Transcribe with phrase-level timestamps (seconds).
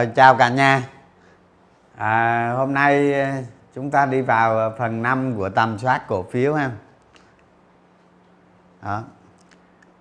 [0.00, 0.82] Rồi chào cả nhà.
[1.96, 3.30] À, Hôm nay ờ,
[3.74, 6.70] chúng ta đi vào ờ, phần 5 của tầm soát cổ phiếu ha.
[8.82, 9.02] Đó.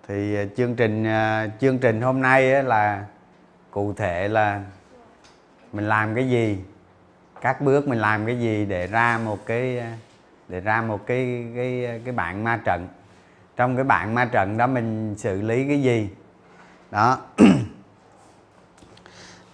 [0.07, 1.05] Thì ờ, chương trình
[1.59, 3.05] chương trình hôm nay là
[3.71, 4.61] cụ thể là
[5.73, 6.63] mình làm cái gì
[7.41, 9.83] các bước mình làm cái gì để ra một cái
[10.47, 12.87] để ra một cái cái cái bảng ma trận.
[13.55, 16.09] Trong cái bảng ma trận đó mình xử lý cái gì?
[16.91, 17.17] Đó.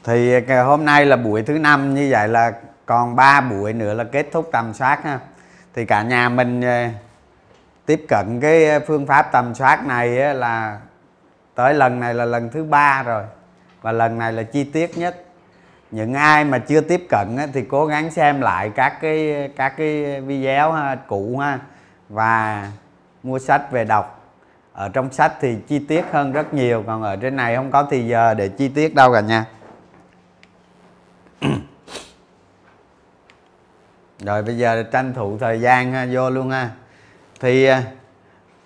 [0.05, 2.53] thì à, hôm nay là buổi thứ năm như vậy là
[2.85, 5.19] còn 3 buổi nữa là kết thúc tầm soát ha.
[5.73, 6.91] Thì cả nhà mình à,
[7.85, 10.79] tiếp cận cái à, phương pháp tầm soát này là
[11.55, 13.23] tới lần này là lần thứ ba rồi.
[13.81, 15.21] Và lần này là chi tiết nhất.
[15.91, 20.21] Những ai mà chưa tiếp cận thì cố gắng xem lại các cái các cái
[20.21, 21.59] video ha, cũ ha
[22.09, 22.67] và
[23.23, 24.21] mua sách về đọc.
[24.73, 27.87] Ở trong sách thì chi tiết hơn rất nhiều còn ở trên này không có
[27.91, 29.45] thì giờ để chi tiết đâu cả nha
[34.19, 36.69] rồi bây giờ tranh thủ thời gian ha, vô luôn ha
[37.39, 37.83] thì à,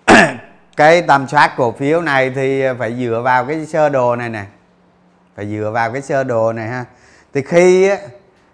[0.76, 4.44] cái tầm soát cổ phiếu này thì phải dựa vào cái sơ đồ này nè.
[5.36, 6.84] Phải dựa vào cái sơ đồ này ha.
[7.32, 7.90] Thì khi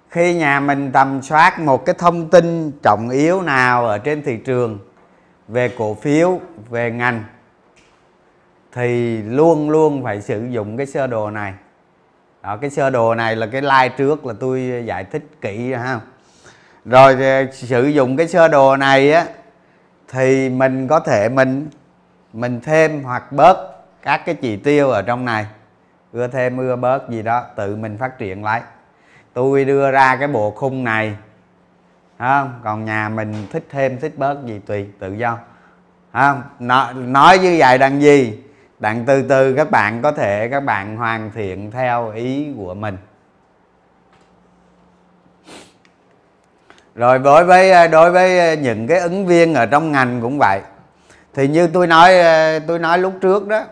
[0.09, 4.37] khi nhà mình tầm soát một cái thông tin trọng yếu nào ở trên thị
[4.37, 4.79] trường
[5.49, 6.41] về cổ phiếu
[6.71, 7.25] về ngành
[8.73, 11.55] thì luôn luôn phải sử dụng cái sơ đồ này.
[12.43, 15.81] Đó cái sơ đồ này là cái like trước là tôi giải thích kỹ rồi
[15.81, 16.01] ha
[16.87, 19.27] rồi ờ, sử dụng cái sơ đồ này á
[20.09, 21.69] thì mình có thể mình
[22.33, 23.57] mình thêm hoặc bớt
[24.03, 25.47] các cái chỉ tiêu ở trong này.
[26.13, 28.63] Ưa thêm ưa bớt gì đó tự mình phát triển lại.
[29.33, 31.17] Tôi đưa ra cái bộ khung này
[32.19, 32.61] không?
[32.65, 35.39] Còn nhà mình thích thêm thích bớt gì tùy tự do.
[36.13, 36.43] Không?
[36.59, 38.43] Nói, nói như vậy đằng gì?
[38.79, 42.97] Đặng từ từ các bạn có thể các bạn hoàn thiện theo ý của mình.
[46.97, 50.61] Rồi ờ, đối với đối với những cái ứng viên ở trong ngành cũng vậy.
[51.35, 53.65] Thì như tôi nói ờ, tôi nói lúc trước đó,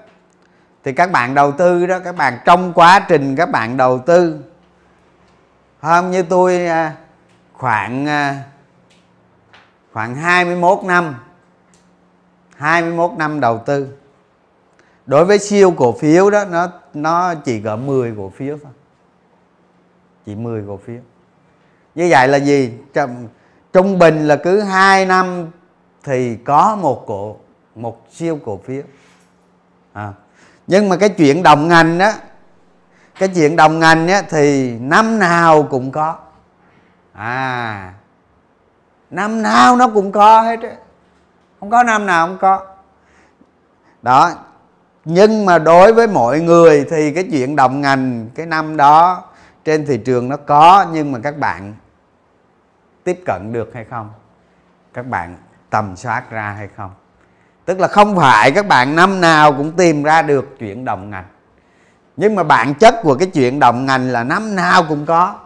[0.85, 4.39] thì các bạn đầu tư đó, các bạn trong quá trình các bạn đầu tư,
[5.81, 6.69] không như tôi
[7.53, 8.07] khoảng
[9.93, 11.15] khoảng 21 năm
[12.57, 13.89] 21 năm đầu tư.
[15.07, 18.73] Đối với siêu cổ phiếu đó, nó nó chỉ có 10 cổ phiếu thôi.
[20.27, 21.01] Chỉ 10 cổ phiếu
[21.95, 22.73] như vậy là gì?
[22.95, 23.29] Trung,
[23.73, 25.51] trung bình là cứ 2 năm
[26.05, 27.37] thì có một cổ
[27.75, 28.83] một siêu cổ phiếu.
[29.93, 30.13] À.
[30.67, 32.13] nhưng mà cái chuyện đồng ngành đó
[33.19, 36.17] cái chuyện đồng ngành á, thì năm nào cũng có.
[37.13, 37.93] À
[39.11, 40.71] năm nào nó cũng có hết á.
[41.61, 42.67] Không có năm nào không có.
[44.03, 44.31] Đó
[45.05, 49.23] nhưng mà đối với mọi người thì cái chuyện đồng ngành cái năm đó
[49.65, 51.75] trên thị trường nó có nhưng mà các bạn
[53.05, 54.13] tiếp cận được hay không?
[54.95, 55.37] Các bạn
[55.71, 56.91] tầm soát ra hay không?
[57.65, 61.25] Tức là không phải các bạn năm nào cũng tìm ra được chuyện đồng ngành.
[62.17, 65.39] Nhưng mà bản chất của cái chuyện đồng ngành là năm nào cũng có.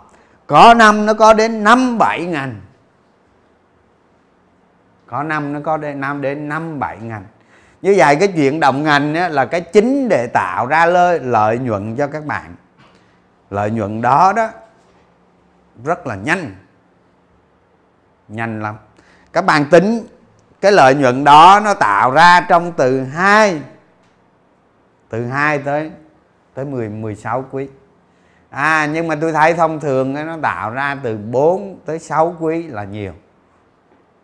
[0.47, 2.61] Có năm nó có đến năm bảy ngành.
[5.07, 7.25] Có năm nó có đến năm đến năm bảy ngành.
[7.83, 11.59] Như vậy cái chuyện đồng ngành á, là cái chính để tạo ra lợi, lợi
[11.59, 12.55] nhuận cho các bạn.
[13.51, 14.49] Lợi nhuận đó đó
[15.85, 16.55] rất là nhanh
[18.29, 18.77] nhanh lắm.
[19.33, 20.07] Các bạn tính,
[20.61, 23.61] cái lợi nhuận đó nó tạo ra trong từ 2
[25.09, 25.91] từ 2 tới
[26.55, 27.69] tới 10 16 quý.
[28.51, 32.63] À nhưng mà tôi thấy thông thường nó tạo ra từ 4 tới 6 quý
[32.63, 33.13] là nhiều.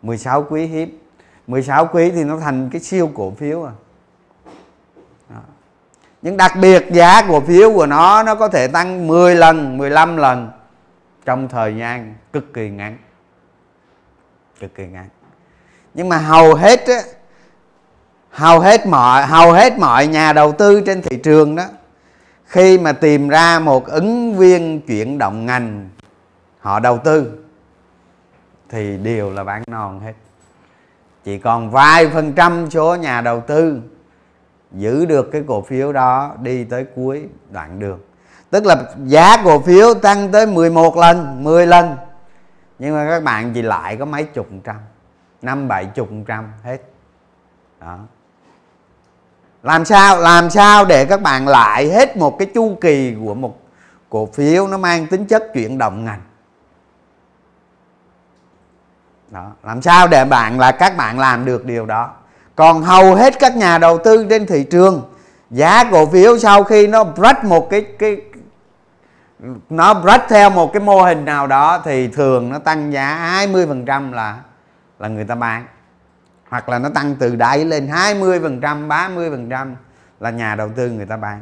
[0.01, 0.99] 16 quý hiếm.
[1.47, 3.71] 16 quý thì nó thành cái siêu cổ phiếu à.
[5.29, 5.41] Đó.
[6.21, 10.17] nhưng đặc biệt giá cổ phiếu của nó nó có thể tăng 10 lần 15
[10.17, 10.51] lần
[11.25, 12.97] trong thời gian cực kỳ ngắn
[14.59, 15.09] cực kỳ ngắn
[15.95, 17.01] nhưng mà hầu hết á,
[18.29, 21.63] hầu hết mọi, hầu hết mọi nhà đầu tư trên thị trường đó,
[22.45, 25.89] khi mà tìm ra một ứng viên chuyển động ngành,
[26.59, 27.31] họ đầu tư,
[28.69, 30.13] thì đều là bán non hết.
[31.23, 33.81] Chỉ còn vài phần trăm số nhà đầu tư
[34.71, 37.99] giữ được cái cổ phiếu đó đi tới cuối đoạn đường.
[38.49, 38.75] Tức là
[39.05, 41.95] giá cổ phiếu tăng tới 11 lần 10 lần
[42.79, 44.75] nhưng mà các bạn chỉ lại có mấy chục trăm,
[45.41, 46.77] năm bảy chục trăm hết.
[47.79, 47.97] Đó.
[49.63, 53.59] Làm sao làm sao để các bạn lại hết một cái chu kỳ của một
[54.09, 56.21] cổ phiếu nó mang tính chất chuyển động ngành?
[59.29, 59.51] Đó.
[59.63, 62.11] Làm sao để bạn là các bạn làm được điều đó?
[62.55, 65.11] Còn hầu hết các nhà đầu tư trên thị trường,
[65.49, 68.21] giá cổ phiếu sau khi nó break một cái cái
[69.69, 74.13] nó break theo một cái mô hình nào đó thì thường nó tăng giá 20%
[74.13, 74.37] là
[74.99, 75.65] là người ta bán.
[76.49, 79.75] Hoặc là nó tăng từ đáy lên 20% 30%
[80.19, 81.41] là nhà đầu tư người ta bán.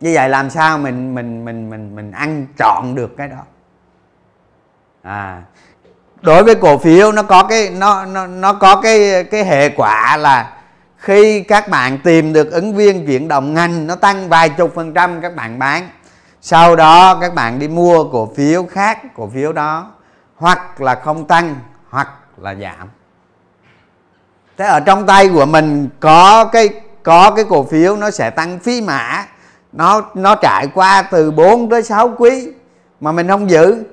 [0.00, 3.42] Như vậy làm sao mình mình mình mình mình ăn trọn được cái đó?
[5.02, 5.42] À
[6.22, 10.16] đối với cổ phiếu nó có cái, nó nó nó có cái cái hệ quả
[10.16, 10.52] là
[10.96, 14.94] khi các bạn tìm được ứng viên chuyển động ngành, nó tăng vài chục phần
[14.94, 15.88] trăm các bạn bán
[16.40, 19.90] sau đó các bạn đi mua cổ phiếu khác cổ phiếu đó
[20.36, 21.56] hoặc là không tăng
[21.90, 22.88] hoặc là giảm.
[24.58, 26.68] Thế ở trong tay của mình có cái
[27.02, 29.26] có cái cổ phiếu nó sẽ tăng phí mã.
[29.72, 32.48] Nó nó trải qua từ 4 tới 6 quý
[33.00, 33.84] mà mình không giữ.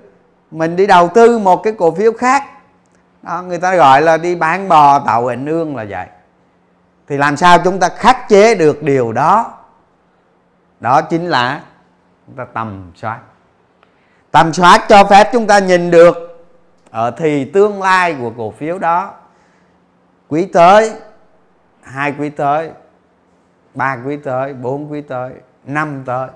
[0.51, 2.43] Mình đi đầu tư một cái cổ phiếu khác.
[3.21, 6.07] Đó, người ta gọi là đi bán bò tạo hình ương là vậy.
[7.07, 9.53] Thì làm sao chúng ta khắc chế được điều đó?
[10.79, 11.61] Đó chính là
[12.27, 13.19] chúng ta tầm soát.
[14.31, 16.45] Tầm soát cho phép chúng ta nhìn được
[16.91, 19.13] ở thì tương lai của cổ phiếu đó.
[20.27, 20.91] Quý tới,
[21.81, 22.71] hai quý tới,
[23.73, 25.31] ba quý tới, bốn quý tới,
[25.65, 26.27] năm tới.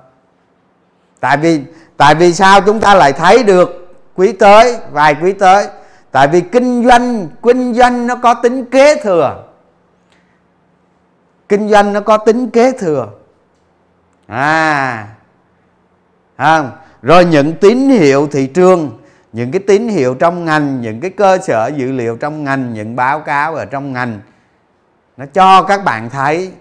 [1.19, 1.63] Tại vì
[1.97, 5.67] tại vì sao chúng ta lại thấy được quý tới, vài quý tới?
[6.11, 9.43] Tại vì kinh doanh kinh doanh nó có tính kế thừa.
[11.49, 13.07] Kinh doanh nó có tính kế thừa.
[14.27, 15.07] À
[16.41, 16.71] không
[17.01, 18.97] rồi những tín hiệu thị trường,
[19.33, 22.95] những cái tín hiệu trong ngành, những cái cơ sở dữ liệu trong ngành, những
[22.95, 24.19] báo cáo ở trong ngành,
[25.17, 26.51] nó cho các bạn thấy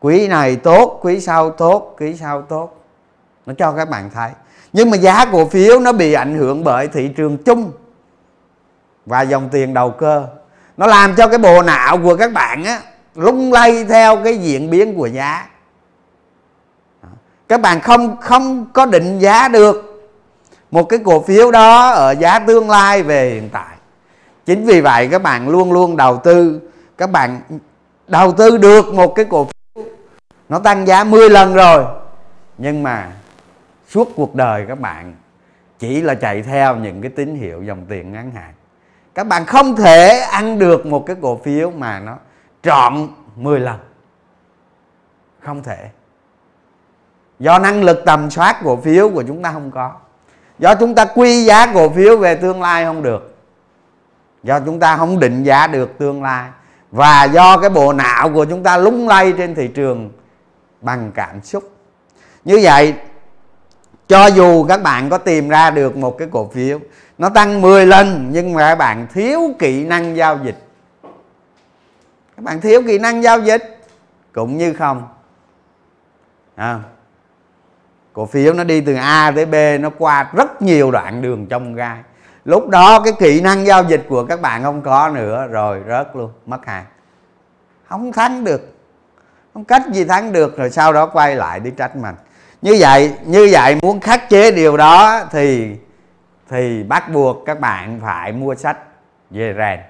[0.00, 2.84] quý này tốt, quý sau tốt, quý sau tốt.
[3.46, 4.30] Nó cho các bạn thấy.
[4.72, 7.72] Nhưng mà giá cổ phiếu nó bị ảnh hưởng bởi thị trường chung
[9.06, 10.26] và dòng tiền đầu cơ.
[10.76, 12.80] Nó làm cho cái bộ não của các bạn á,
[13.14, 15.46] lung lay theo cái diễn biến của giá
[17.48, 20.06] các bạn không không có định giá được
[20.70, 23.76] một cái cổ phiếu đó ở giá tương lai về hiện tại.
[24.46, 26.60] Chính vì vậy các bạn luôn luôn đầu tư,
[26.98, 27.40] các bạn
[28.08, 29.84] đầu tư được một cái cổ phiếu,
[30.48, 31.84] nó tăng giá 10 lần rồi.
[32.58, 33.12] Nhưng mà
[33.88, 35.14] suốt cuộc đời các bạn
[35.78, 38.52] chỉ là chạy theo những cái tín hiệu dòng tiền ngắn hạn.
[39.14, 42.16] Các bạn không thể ăn được một cái cổ phiếu mà nó
[42.62, 43.78] trọn 10 lần.
[45.42, 45.88] Không thể
[47.38, 49.92] do năng lực tầm soát cổ phiếu của chúng ta không có.
[50.58, 53.34] Do chúng ta quy giá cổ phiếu về tương lai không được.
[54.42, 56.48] Do chúng ta không định giá được tương lai.
[56.90, 60.10] Và do cái bộ não của chúng ta lung lay trên thị trường
[60.80, 61.70] bằng cảm xúc.
[62.44, 62.94] Như vậy
[64.08, 66.78] cho dù các bạn có tìm ra được một cái cổ phiếu
[67.18, 70.66] nó tăng 10 lần nhưng mà các bạn thiếu kỹ năng giao dịch.
[72.36, 73.78] Các bạn thiếu kỹ năng giao dịch
[74.32, 75.08] cũng như không.
[76.54, 76.80] À,
[78.16, 81.74] cổ phiếu nó đi từ A tới B, nó qua rất nhiều đoạn đường trong
[81.74, 81.98] gai.
[82.44, 86.16] Lúc đó cái kỹ năng giao dịch của các bạn không có nữa, rồi rớt
[86.16, 86.84] luôn, mất hàng.
[87.88, 88.74] Không thắng được.
[89.54, 92.14] Không cách gì thắng được, rồi sau đó quay lại đi trách mình.
[92.62, 95.76] Như vậy như vậy muốn khắc chế điều đó thì
[96.50, 98.78] thì bắt buộc các bạn phải mua sách
[99.30, 99.80] về rèn.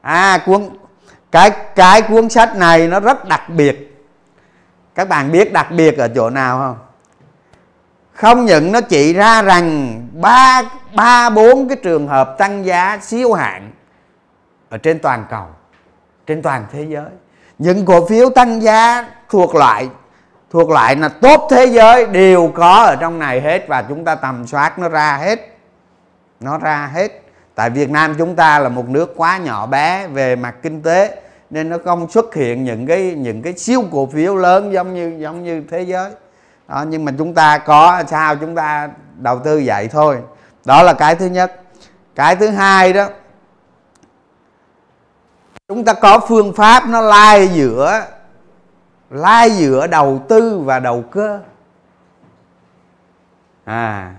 [0.00, 0.68] À cuốn,
[1.32, 4.06] cái cái cuốn sách này nó rất đặc biệt.
[4.94, 6.85] Các bạn biết đặc biệt ở chỗ nào không?
[8.16, 10.62] Không những nó chỉ ra rằng ba
[10.96, 13.70] ba, bốn cái trường hợp tăng giá siêu hạn
[14.68, 15.46] ở trên toàn cầu,
[16.26, 17.10] trên toàn thế giới.
[17.58, 19.88] Những cổ phiếu tăng giá thuộc loại
[20.50, 24.14] thuộc loại là tốt thế giới đều có ở trong này hết và chúng ta
[24.14, 25.56] tầm soát nó ra hết.
[26.40, 27.22] Nó ra hết.
[27.54, 31.16] Tại Việt Nam chúng ta là một nước quá nhỏ bé về mặt kinh tế
[31.50, 35.16] nên nó không xuất hiện những cái những cái siêu cổ phiếu lớn giống như
[35.18, 36.10] giống như thế giới
[36.68, 40.18] đó, nhưng mà chúng ta có sao chúng ta đầu tư vậy thôi?
[40.64, 41.60] Đó là cái thứ nhất.
[42.14, 43.08] Cái thứ hai đó
[45.68, 48.06] chúng ta có phương pháp nó lai giữa
[49.10, 51.40] lai giữa đầu tư và đầu cơ.
[53.64, 54.14] À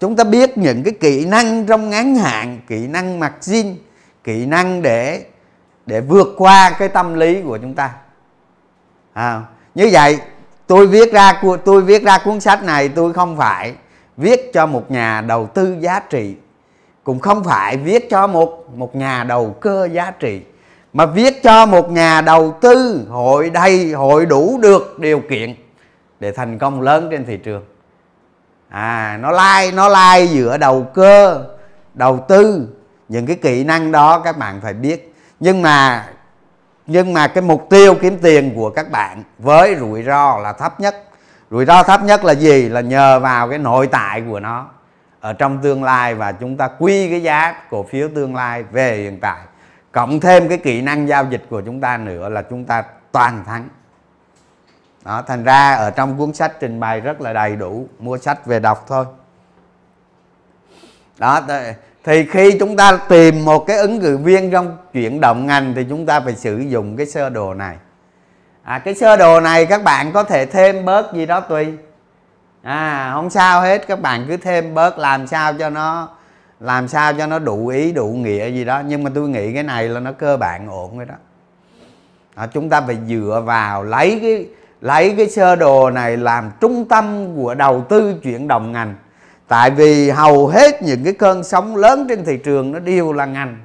[0.00, 3.76] chúng ta biết những cái kỹ năng trong ngắn hạn kỹ năng margin
[4.24, 5.24] kỹ năng để
[5.86, 7.94] để vượt qua cái tâm lý của chúng ta.
[9.12, 9.42] À,
[9.74, 10.18] như vậy
[10.70, 13.74] tôi viết ra tôi viết ra cuốn sách này, tôi không phải
[14.16, 16.34] viết cho một nhà đầu tư giá trị.
[17.04, 20.40] Cũng không phải viết cho một một nhà đầu cơ giá trị,
[20.92, 25.54] mà viết cho một nhà đầu tư hội đầy, hội đủ được điều kiện
[26.20, 27.64] để thành công lớn trên thị trường.
[28.68, 31.44] À nó lai nó lai giữa đầu cơ,
[31.94, 32.68] đầu tư,
[33.08, 35.14] những cái kỹ năng đó các bạn phải biết.
[35.40, 36.08] Nhưng mà
[36.90, 40.80] nhưng mà cái mục tiêu kiếm tiền của các bạn với rủi ro là thấp
[40.80, 41.04] nhất.
[41.50, 42.68] Rủi ro thấp nhất là gì?
[42.68, 44.66] Là nhờ vào cái nội tại của nó
[45.20, 48.96] ở trong tương lai và chúng ta quy cái giá cổ phiếu tương lai về
[48.96, 49.38] hiện tại.
[49.92, 53.44] Cộng thêm cái kỹ năng giao dịch của chúng ta nữa là chúng ta toàn
[53.44, 53.68] thắng.
[55.04, 57.88] Đó, thành ra ở trong cuốn sách trình bày rất là đầy đủ.
[57.98, 59.04] Mua sách về đọc thôi.
[61.18, 61.40] Đó
[62.04, 65.86] thì khi chúng ta tìm một cái ứng cử viên trong chuyển động ngành thì
[65.88, 67.76] chúng ta phải sử dụng cái sơ đồ này.
[68.62, 71.66] À, cái sơ đồ này các bạn có thể thêm bớt gì đó tùy.
[72.62, 76.08] À không sao hết các bạn cứ thêm bớt làm sao cho nó
[76.60, 78.82] làm sao cho nó đủ ý đủ nghĩa gì đó.
[78.86, 81.14] Nhưng mà tôi nghĩ cái này là nó cơ bản ổn rồi đó.
[82.34, 84.46] À, chúng ta phải dựa vào lấy cái
[84.80, 88.94] lấy cái sơ đồ này làm trung tâm của đầu tư chuyển động ngành
[89.50, 93.26] tại vì hầu hết những cái cơn sóng lớn trên thị trường nó đều là
[93.26, 93.58] ngành.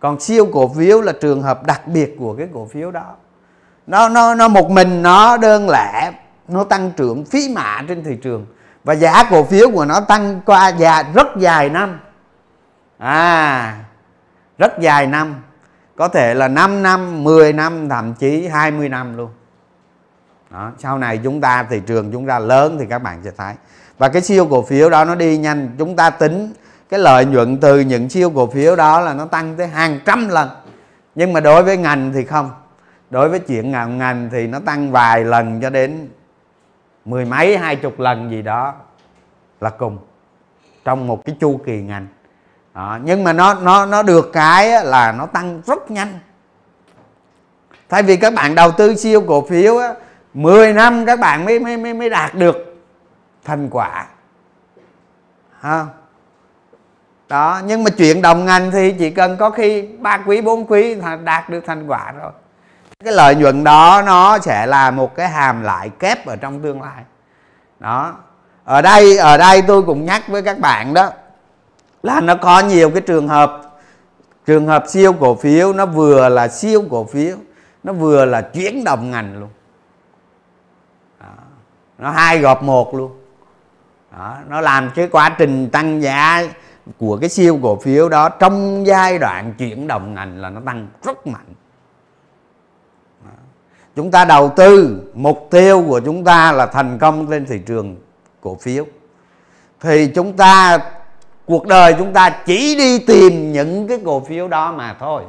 [0.00, 3.14] Còn siêu cổ phiếu là trường hợp đặc biệt của cái cổ phiếu đó.
[3.86, 6.12] Nó nó nó một mình nó đơn lẻ
[6.48, 8.46] nó tăng trưởng phí mạ trên thị trường.
[8.84, 12.00] Và giá cổ phiếu của nó tăng qua dài rất dài năm.
[12.98, 13.78] À
[14.58, 15.34] rất dài năm.
[15.96, 19.30] Có thể là 5 năm 10 năm thậm chí 20 năm luôn.
[20.50, 23.54] Đó, sau này chúng ta thị trường chúng ta lớn thì các bạn sẽ thấy
[23.98, 25.70] và cái siêu cổ phiếu đó nó đi nhanh.
[25.78, 26.52] Chúng ta tính
[26.88, 30.28] cái lợi nhuận từ những siêu cổ phiếu đó là nó tăng tới hàng trăm
[30.28, 30.48] lần.
[31.14, 32.50] Nhưng mà đối với ngành thì không.
[33.10, 36.08] Đối với chuyện ngành ngành thì nó tăng vài lần cho đến
[37.04, 38.74] mười mấy hai chục lần gì đó
[39.60, 39.98] là cùng
[40.84, 42.06] trong một cái chu kỳ ngành.
[42.74, 42.98] Đó.
[43.04, 46.18] nhưng mà nó nó nó được cái là nó tăng rất nhanh.
[47.88, 49.94] Thay vì các bạn đầu tư siêu cổ phiếu á,
[50.34, 52.65] 10 năm các bạn mới mới mới, mới đạt được
[53.46, 54.06] thành quả.
[55.60, 55.86] Ha?
[57.28, 60.96] Đó, nhưng mà chuyện đồng ngành thì chỉ cần có khi ba quý, bốn quý
[61.24, 62.32] đạt được thành quả rồi.
[63.04, 66.82] Cái lợi nhuận đó, nó sẽ là một cái hàm lại kép ở trong tương
[66.82, 67.04] lai.
[67.80, 68.14] Đó.
[68.64, 71.10] Ở đây ở đây tôi cũng nhắc với các bạn đó
[72.02, 73.62] là nó có nhiều cái trường hợp.
[74.46, 77.36] Trường hợp siêu cổ phiếu, nó vừa là siêu cổ phiếu,
[77.82, 79.48] nó vừa là chuyển đồng ngành luôn.
[81.20, 81.26] Đó.
[81.98, 83.25] nó hai gọp một luôn
[84.16, 84.36] đó.
[84.48, 86.42] nó làm cái quá trình tăng giá
[86.98, 90.88] của cái siêu cổ phiếu đó trong giai đoạn chuyển động ngành là nó tăng
[91.04, 91.46] rất mạnh.
[93.96, 97.96] Chúng ta đầu tư, mục tiêu của chúng ta là thành công trên thị trường
[98.40, 98.84] cổ phiếu.
[99.80, 100.78] Thì chúng ta,
[101.46, 105.22] cuộc đời chúng ta chỉ đi tìm những cái cổ phiếu đó mà thôi.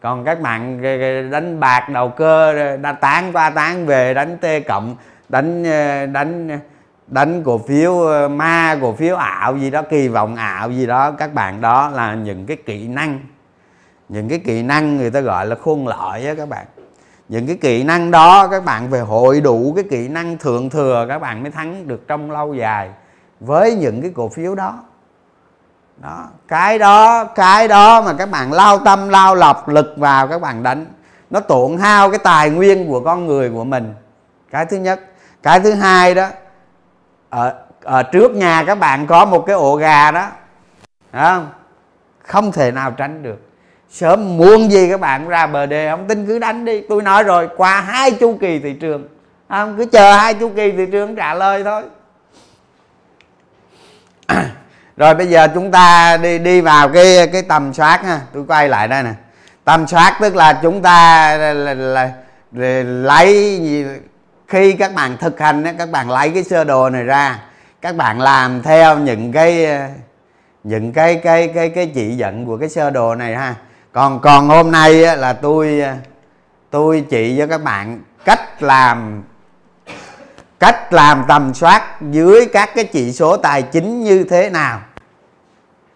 [0.00, 0.82] Còn các bạn
[1.30, 4.96] đánh bạc, đầu cơ, đã tán qua tán về, đánh t cộng,
[5.28, 6.60] đánh ờ, đánh
[7.12, 11.10] đánh cổ phiếu ờ, ma, cổ phiếu ảo gì đó, kỳ vọng ảo gì đó,
[11.10, 13.20] các bạn đó là những cái kỹ năng.
[14.08, 16.66] Những cái kỹ năng người ta gọi là khuôn lợi á các bạn.
[17.28, 21.06] Những cái kỹ năng đó các bạn về hội đủ cái kỹ năng thượng thừa
[21.08, 22.90] các bạn mới thắng được trong lâu dài
[23.40, 24.78] với những cái cổ phiếu đó.
[25.96, 30.40] Đó, cái đó cái đó mà các bạn lao tâm, lao lọc, lực vào các
[30.40, 30.86] bạn đánh,
[31.30, 33.94] nó tổn hao cái tài nguyên của con người của mình.
[34.50, 35.00] Cái thứ nhất.
[35.42, 36.28] Cái thứ hai đó
[37.32, 40.28] ở, ở trước nhà các bạn có một cái ổ gà đó.
[41.12, 41.50] Không?
[42.26, 43.40] Không thể nào tránh được.
[43.90, 46.82] Sớm muộn gì các bạn ra bờ đê không tin cứ đánh đi.
[46.88, 49.08] Tôi nói rồi qua hai chu kỳ thị trường.
[49.48, 49.76] Không?
[49.78, 51.82] Cứ chờ hai chu kỳ thị trường trả lời thôi.
[54.96, 58.20] Rồi bây giờ chúng ta đi đi vào cái cái tầm soát ha.
[58.32, 59.12] Tôi quay lại đây nè.
[59.64, 62.10] Tầm soát tức là chúng ta là, là, là,
[62.52, 63.60] là lấy
[64.52, 67.38] khi các bạn thực hành các bạn lấy cái sơ đồ này ra
[67.80, 69.86] các bạn làm theo những cái ờ,
[70.64, 73.54] những cái cái cái cái chỉ dẫn của cái sơ đồ này ha.
[73.92, 75.94] Còn còn hôm nay là tôi ờ,
[76.70, 79.22] tôi chỉ cho các bạn cách làm
[80.60, 84.80] cách làm tầm soát dưới các cái chỉ số tài chính như thế nào.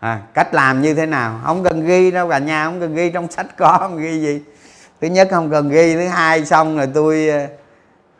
[0.00, 1.40] À, cách làm như thế nào?
[1.44, 4.40] Không cần ghi đâu cả nhà không cần ghi trong sách có không ghi gì.
[5.00, 7.46] Thứ nhất không cần ghi thứ hai xong rồi tôi ờ,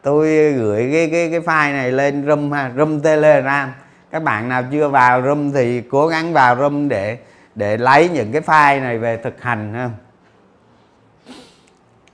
[0.07, 3.73] tôi gửi cái cái cái file này lên room ha, room telegram.
[4.11, 7.19] Các bạn nào chưa vào room thì cố gắng vào room để
[7.55, 9.91] để lấy những cái file này về thực hành ha.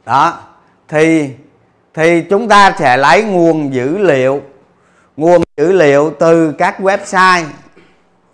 [0.06, 0.40] Đó,
[0.88, 1.30] thì
[1.94, 4.42] thì chúng ta sẽ lấy nguồn dữ liệu,
[5.16, 7.44] nguồn dữ liệu từ các website.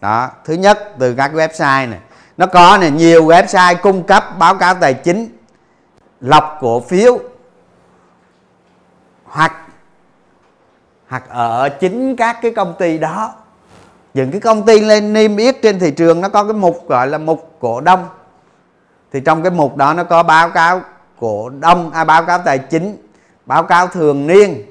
[0.00, 1.98] Đó, thứ nhất, từ các website này.
[2.36, 5.28] Nó có này, nhiều website cung cấp báo cáo tài chính,
[6.20, 7.18] lọc cổ phiếu
[9.38, 9.52] hoặc
[11.08, 13.34] hoặc ở chính các cái công ty đó.
[14.14, 17.08] Những cái công ty lên niêm yết trên thị trường nó có cái mục gọi
[17.08, 18.08] là mục cổ đông.
[19.12, 20.80] Thì trong cái mục đó nó có báo cáo
[21.20, 22.96] cổ đông à, báo cáo tài chính
[23.46, 24.62] báo cáo thường niên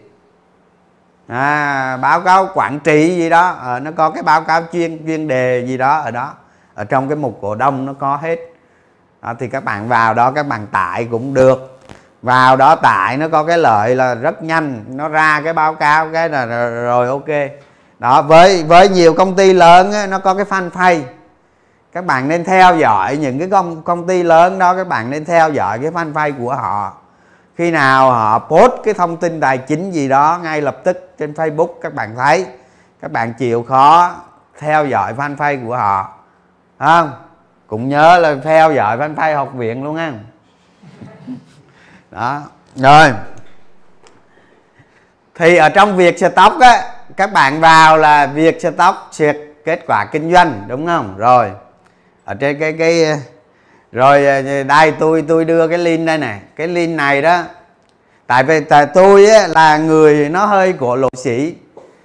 [1.27, 5.27] à, báo cáo quản trị gì đó à, nó có cái báo cáo chuyên chuyên
[5.27, 6.33] đề gì đó ở đó.
[6.73, 8.39] Ở trong cái mục cổ đông nó có hết.
[9.21, 11.76] À, thì các bạn vào đó các bạn tải cũng được
[12.21, 16.07] vào đó tải nó có cái lợi là rất nhanh nó ra cái báo cáo
[16.13, 17.51] cái là rồi ok.
[17.99, 21.01] Đó với với nhiều công ty lớn ấy, nó có cái fanpage.
[21.91, 25.25] Các bạn nên theo dõi những cái công công ty lớn đó các bạn nên
[25.25, 26.93] theo dõi cái fanpage của họ.
[27.55, 31.33] Khi nào họ post cái thông tin tài chính gì đó ngay lập tức trên
[31.33, 32.45] Facebook các bạn thấy
[33.01, 34.11] các bạn chịu khó
[34.59, 36.13] theo dõi fanpage của họ.
[36.79, 37.11] Không?
[37.67, 40.11] Cũng nhớ là theo dõi fanpage học viện luôn á
[42.17, 42.41] đó.
[42.75, 43.11] Rồi.
[45.35, 46.83] Thì ở trong việc stock á
[47.17, 51.17] các bạn vào là việc stock duyệt kết quả kinh doanh đúng không?
[51.17, 51.51] Rồi.
[52.25, 53.05] Ở trên cái cái
[53.91, 57.43] rồi ờ, đây tôi tôi đưa cái link đây nè cái link này đó
[58.27, 61.55] tại vì tại tôi á, là người nó hơi của lộ sĩ.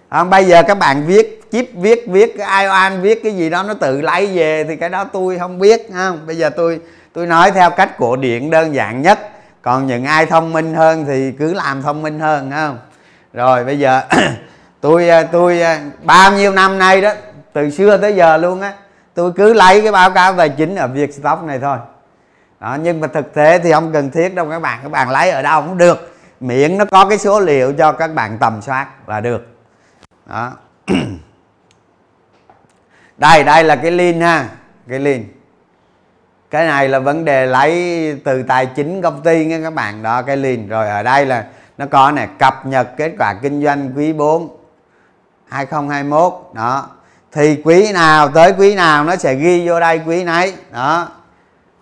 [0.08, 3.62] À, bây giờ các bạn viết chip viết viết cái IOAN viết cái gì đó
[3.62, 6.80] nó tự lấy về thì cái đó tôi không biết không bây giờ tôi
[7.12, 9.18] tôi nói theo cách cổ điển đơn giản nhất
[9.62, 12.79] còn những ai thông minh hơn thì cứ làm thông minh hơn không?
[13.33, 14.03] Rồi bây giờ
[14.81, 17.12] tôi à, tôi à, bao nhiêu năm nay đó
[17.53, 18.72] từ xưa tới giờ luôn á
[19.14, 21.79] tôi cứ lấy cái báo cáo tài chính ở việc stock này thôi.
[22.61, 25.31] Đó, nhưng mà thực tế thì không cần thiết đâu các bạn các bạn lấy
[25.31, 26.14] ở đâu cũng được.
[26.40, 29.46] Miễn nó có cái số liệu cho các bạn tầm soát là được.
[30.27, 30.53] Đó.
[33.18, 34.48] Đây đây là cái link ha
[34.88, 35.27] cái link
[36.52, 40.02] cái này là vấn đề lấy từ tài chính công ty nha các bạn.
[40.02, 41.44] Đó, cái liền rồi ở đây là
[41.78, 44.48] nó có này cập nhật kết quả kinh doanh quý 4
[45.48, 46.88] 2021 đó.
[47.32, 50.54] Thì quý nào tới quý nào nó sẽ ghi vô đây quý nấy.
[50.72, 51.08] Đó.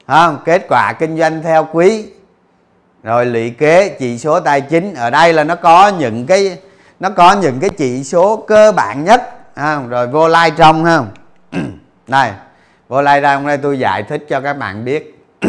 [0.06, 0.38] Không?
[0.44, 2.06] Kết quả kinh doanh theo quý.
[3.02, 4.94] Rồi lũy kế chỉ số tài chính.
[4.94, 6.59] Ở đây là nó có những cái,
[7.00, 9.30] nó có những cái chỉ số cơ bản nhất.
[9.56, 9.88] Không?
[9.88, 11.09] rồi vô like trong không?
[12.06, 12.33] Này
[12.90, 15.26] vô đây hôm nay tôi giải thích cho các bạn biết.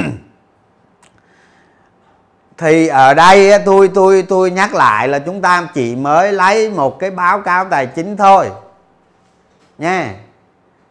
[2.57, 6.99] Thì ở đây tôi tôi tôi nhắc lại là chúng ta chỉ mới lấy một
[6.99, 8.49] cái báo cáo tài chính thôi.
[9.77, 10.13] Nha.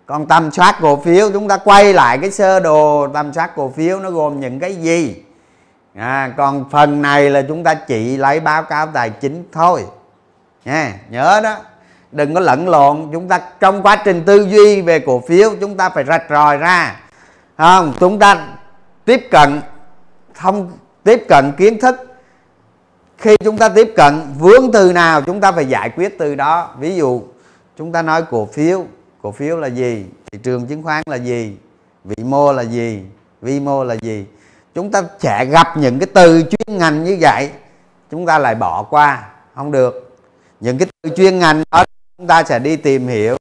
[0.07, 3.73] Còn tầm soát cổ phiếu chúng ta quay lại cái sơ đồ tầm soát cổ
[3.77, 5.23] phiếu nó gồm những cái gì?
[5.95, 9.85] À, còn phần này là chúng ta chỉ lấy báo cáo tài chính thôi.
[10.65, 11.57] Nha nhớ đó
[12.13, 13.09] đừng có lẫn lộn.
[13.13, 16.57] Chúng ta trong quá trình tư duy về cổ phiếu, chúng ta phải rạch ròi
[16.57, 17.01] ra.
[17.59, 17.95] Không?
[18.01, 18.47] Chúng ta
[19.05, 19.61] tiếp cận
[20.35, 20.73] thông,
[21.05, 21.97] tiếp cận kiến thức.
[23.19, 26.75] Khi chúng ta tiếp cận, vướng từ nào chúng ta phải giải quyết từ đó.
[26.79, 27.23] Ví dụ,
[27.79, 28.85] chúng ta nói cổ phiếu.
[29.23, 30.07] Cổ phiếu là gì?
[30.33, 31.57] Thị trường chứng khoán là gì?
[32.05, 33.03] Vị mô là gì?
[33.43, 34.27] Vi mô là gì?
[34.75, 37.51] Chúng ta sẽ gặp những cái từ chuyên ngành như vậy,
[38.11, 39.29] chúng ta lại bỏ qua.
[39.55, 40.17] Không được.
[40.61, 41.85] Những cái từ chuyên ngành đó
[42.21, 43.37] chúng ta sẽ đi tìm hiểu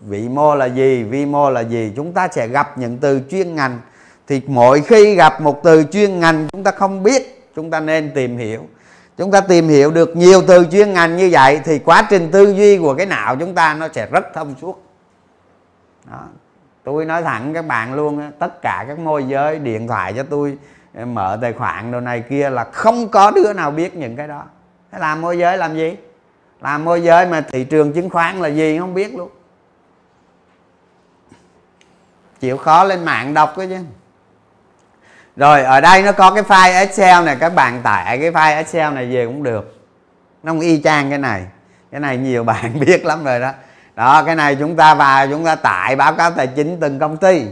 [0.00, 1.92] vị mô là gì, vi mô là gì.
[1.96, 3.80] Chúng ta sẽ gặp những từ chuyên ngành.
[4.26, 8.10] Thì mỗi khi gặp một từ chuyên ngành, chúng ta không biết, chúng ta nên
[8.14, 8.66] tìm hiểu.
[9.16, 12.54] Chúng ta tìm hiểu được nhiều từ chuyên ngành như vậy, thì quá trình tư
[12.56, 14.82] duy của cái não chúng ta nó sẽ rất thông suốt.
[16.10, 16.20] Đó.
[16.84, 20.58] tôi nói thẳng các bạn luôn tất cả các môi giới, điện thoại cho tôi,
[21.06, 24.44] mở tài khoản đồ này kia là không có đứa nào biết những cái đó.
[24.98, 25.96] Làm môi giới làm gì?
[26.60, 29.30] Làm môi giới mà thị trường chứng khoán là gì không biết luôn.
[32.40, 33.78] Chịu khó lên mạng đọc cái chứ.
[35.36, 38.94] Rồi, ở đây nó có cái file excel này, các bạn tải cái file excel
[38.94, 39.80] này về cũng được.
[40.42, 41.46] Nó không y chang cái này.
[41.90, 43.52] Cái này nhiều bạn biết lắm rồi đó.
[43.96, 47.16] Đó, cái này chúng ta vào, chúng ta tải báo cáo tài chính từng công
[47.16, 47.46] ty.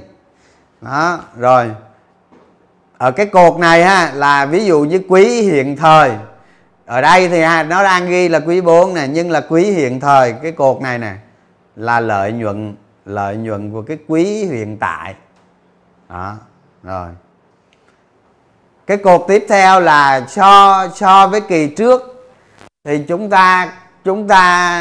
[0.80, 1.70] Đó, rồi.
[2.98, 6.10] Ở cái cột này ha, là ví dụ như quý hiện thời
[6.88, 10.34] ở đây thì nó đang ghi là quý 4 nè, nhưng là quý hiện thời,
[10.42, 11.12] cái cột này nè,
[11.76, 15.14] là lợi nhuận lợi nhuận của cái quý hiện tại.
[16.08, 16.34] Đó,
[16.82, 17.08] rồi.
[18.86, 22.30] Cái cột tiếp theo là so so với kỳ trước.
[22.84, 23.72] Thì chúng ta
[24.04, 24.80] chúng ta,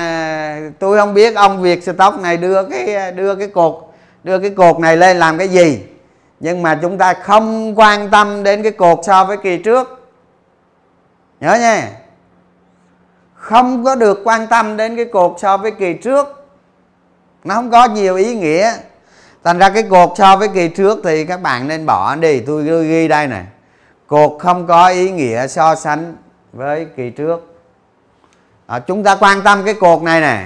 [0.79, 3.93] tôi không biết ông Việt stock này đưa cái đưa cái cột,
[4.23, 5.83] đưa cái cột này lên làm cái gì.
[6.39, 9.96] Nhưng mà chúng ta không quan tâm đến cái cột so với kỳ trước
[11.39, 11.91] nhớ nha.
[13.33, 16.47] Không có được quan tâm đến cái cột so với kỳ trước.
[17.43, 18.73] Nó không có nhiều ý nghĩa.
[19.43, 22.39] Thành ra cái cột so với kỳ trước thì các bạn nên bỏ đi.
[22.39, 23.45] Tôi ghi đây này
[24.07, 26.15] cột không có ý nghĩa so sánh
[26.53, 27.57] với kỳ trước.
[28.67, 30.45] À, chúng ta quan tâm cái cột này nè.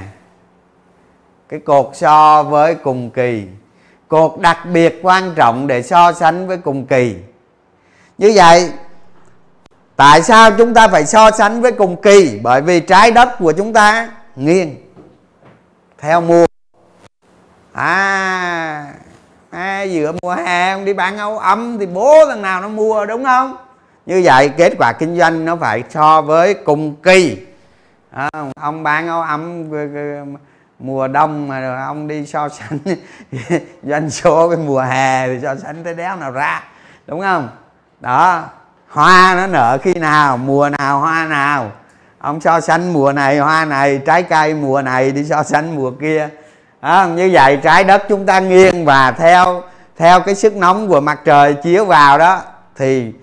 [1.50, 3.44] Cái cột so với cùng kỳ.
[4.08, 7.16] Cột đặc biệt quan trọng để so sánh với cùng kỳ.
[8.18, 8.72] Như vậy
[10.02, 12.40] tại sao chúng ta phải so sánh với cùng kỳ?
[12.44, 14.76] Bởi vì trái đất của chúng ta nghiêng
[15.98, 16.46] theo mùa.
[17.74, 18.94] À,
[19.50, 23.06] à giữa mùa hè ông đi bán áo ấm thì bố thằng nào nó mua
[23.06, 23.58] đúng không?
[24.06, 27.38] Như vậy kết quả kinh doanh nó phải so với cùng kỳ.
[28.12, 28.30] À,
[28.62, 29.70] ông bán áo ấm
[30.80, 32.78] mùa đông mà ông đi so sánh
[33.84, 36.64] doanh số với mùa hè thì so sánh tới đéo nào ra
[37.08, 37.50] đúng không?
[38.00, 38.50] Đó
[38.92, 41.72] hoa nó nở khi nào mùa nào hoa nào.
[42.20, 45.92] Ông so sánh mùa này hoa này trái cây mùa này đi so sánh mùa
[45.92, 46.30] kia.
[46.80, 49.64] À, như vậy trái đất chúng ta nghiêng và theo
[49.98, 52.42] theo cái sức nóng của mặt trời chiếu vào đó
[52.76, 53.14] thì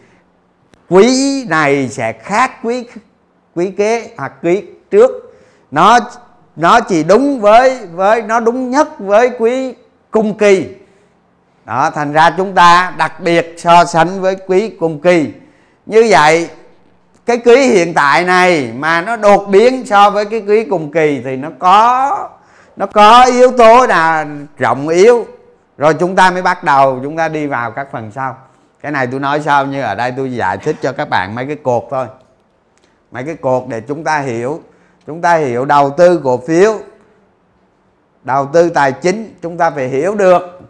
[0.88, 2.86] quý này sẽ khác quý
[3.54, 5.10] quý kế hoặc quý trước.
[5.70, 5.98] Nó
[6.56, 9.74] nó chỉ đúng với với nó đúng nhất với quý
[10.10, 10.66] cung kỳ.
[11.64, 15.32] Đó thành ra chúng ta đặc biệt so sánh với quý cung kỳ
[15.88, 16.50] như vậy,
[17.26, 21.20] cái quý hiện tại này mà nó đột biến so với cái quý cùng kỳ
[21.24, 22.28] thì nó có
[22.76, 24.26] nó có yếu tố là
[24.58, 25.26] rộng yếu.
[25.78, 28.36] Rồi chúng ta mới bắt đầu, chúng ta đi vào các phần sau.
[28.82, 31.46] Cái này tôi nói sau như ở đây tôi giải thích cho các bạn mấy
[31.46, 32.06] cái cột thôi.
[33.10, 34.60] Mấy cái cột để chúng ta hiểu.
[35.06, 36.74] Chúng ta hiểu đầu tư cổ phiếu,
[38.24, 40.60] đầu tư tài chính, chúng ta phải hiểu được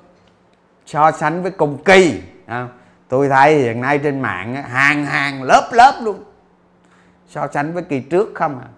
[0.87, 2.20] so sánh với cùng kỳ
[3.09, 6.25] tôi thấy hiện nay trên mạng hàng hàng lớp lớp luôn.
[7.29, 8.68] So sánh với kỳ trước không à.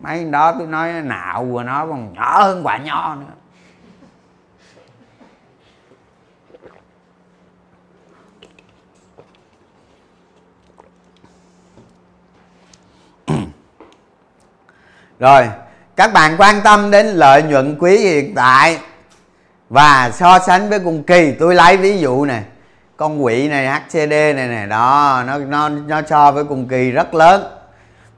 [0.00, 3.26] Mấy đó tôi nói nạo của nó còn nhỏ hơn quả nho nữa.
[15.18, 15.48] Rồi,
[15.96, 18.78] các bạn quan tâm đến lợi nhuận quý hiện tại
[19.68, 22.44] và so sánh với cùng kỳ, tôi lấy ví dụ này
[23.02, 27.14] con quỷ này HCD này này đó, nó nó nó so với cùng kỳ rất
[27.14, 27.44] lớn.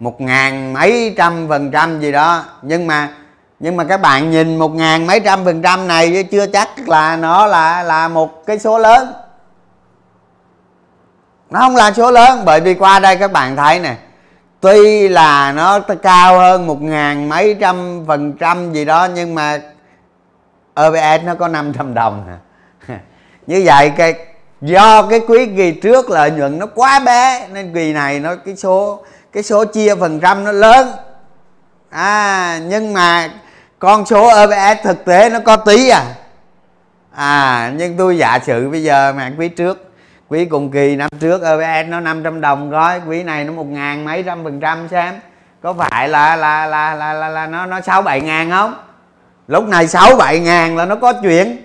[0.00, 2.44] Một ngàn mấy trăm phần trăm gì đó.
[2.62, 3.08] Nhưng mà
[3.60, 7.16] nhưng mà các bạn nhìn một ngàn mấy trăm phần trăm này chưa chắc là
[7.16, 9.12] nó là là một cái số lớn.
[11.50, 13.96] Nó không là số lớn, bởi vì qua đây các bạn thấy nè,
[14.60, 19.60] tuy là nó cao hơn một ngàn mấy trăm phần trăm gì đó, nhưng mà
[20.86, 22.38] OBS nó có 500 đồng
[23.46, 24.33] như vậy cái
[24.64, 28.56] do cái quý kỳ trước lợi nhuận nó quá bé nên kỳ này nó cái
[28.56, 30.88] số cái số chia phần trăm nó lớn.
[31.90, 33.30] À nhưng mà
[33.78, 36.02] con số EPS thực tế nó có tí à.
[37.14, 39.92] À nhưng tôi giả sử bây giờ mà quý trước
[40.28, 44.04] quý cùng kỳ năm trước EPS nó 500 đồng gói quý này nó một ngàn
[44.04, 45.14] mấy trăm phần trăm xem.
[45.62, 48.74] Có phải là là là là là, là nó nó sáu bảy ngàn không?
[49.48, 51.56] Lúc này sáu bảy ngàn là nó có chuyện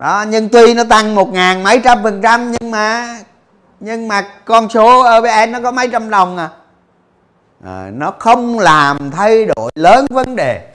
[0.00, 3.16] đó, nhưng tuy nó tăng một ngàn mấy trăm phần trăm nhưng mà
[3.80, 6.48] nhưng mà con số EPS nó có mấy trăm đồng à.
[7.64, 10.66] à nó không làm thay đổi lớn vấn đề.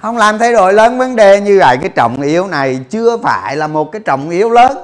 [0.00, 3.56] Không làm thay đổi lớn vấn đề như vậy, cái trọng yếu này chưa phải
[3.56, 4.78] là một cái trọng yếu lớn.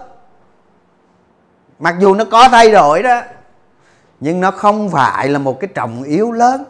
[1.78, 3.20] Mặc dù nó có thay đổi đó,
[4.20, 6.64] nhưng nó không phải là một cái trọng yếu lớn.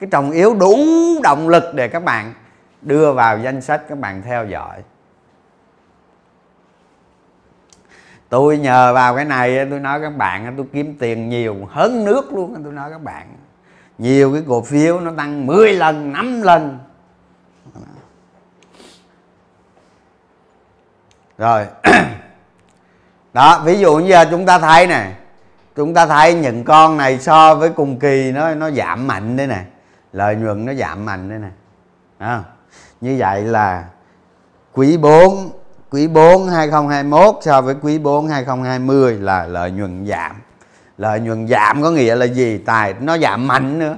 [0.00, 0.76] Cái trọng yếu đủ
[1.22, 2.34] động lực để các bạn
[2.82, 4.82] đưa vào danh sách các bạn theo dõi.
[8.32, 12.32] Tôi nhờ vào cái này tôi nói các bạn tôi kiếm tiền nhiều hơn nước
[12.32, 13.26] luôn tôi nói các bạn.
[13.98, 16.78] Nhiều cái cổ phiếu nó tăng 10 lần 5 lần.
[21.38, 21.66] Rồi.
[23.32, 25.12] Đó ví dụ như giờ chúng ta thấy nè
[25.76, 29.46] chúng ta thấy những con này so với cùng kỳ nó nó giảm mạnh đấy
[29.46, 29.64] nè
[30.12, 31.50] lợi nhuận nó giảm mạnh đấy nè.
[32.18, 32.42] À,
[33.00, 33.84] như vậy là
[34.72, 35.61] quý 4
[35.92, 40.36] quý 4 2021 so với quý 4 2020 là lợi nhuận giảm.
[40.98, 42.58] Lợi nhuận giảm có nghĩa là gì?
[42.58, 43.96] Tài nó giảm mạnh nữa.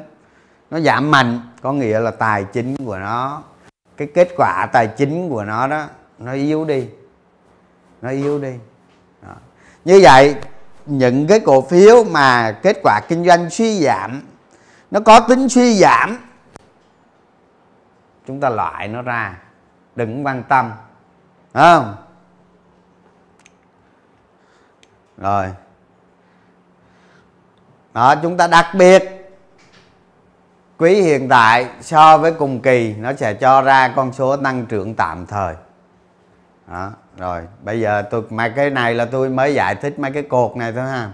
[0.70, 3.42] Nó giảm mạnh có nghĩa là tài chính của nó,
[3.96, 5.86] cái kết quả tài chính của nó đó,
[6.18, 6.88] nó yếu đi.
[8.02, 8.52] Nó yếu đi.
[9.22, 9.34] Đó.
[9.84, 10.34] như vậy,
[10.86, 14.22] những cái cổ phiếu mà kết quả kinh doanh suy giảm,
[14.90, 16.18] nó có tính suy giảm,
[18.26, 19.38] chúng ta loại nó ra.
[19.96, 20.72] Đừng quan tâm
[21.54, 21.94] không?
[25.18, 25.46] Rồi.
[27.94, 29.32] Đó, chúng ta đặc biệt
[30.78, 34.94] quý hiện tại so với cùng kỳ, nó sẽ cho ra con số tăng trưởng
[34.94, 35.54] tạm thời.
[36.66, 37.42] Đó, rồi.
[37.62, 40.72] Bây giờ tôi mà cái này là tôi mới giải thích mấy cái cột này
[40.72, 41.10] thôi ha.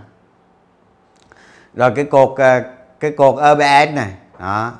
[1.74, 2.62] Rồi cái cột ờ,
[3.00, 4.12] cái cột EBS này.
[4.38, 4.72] Đó.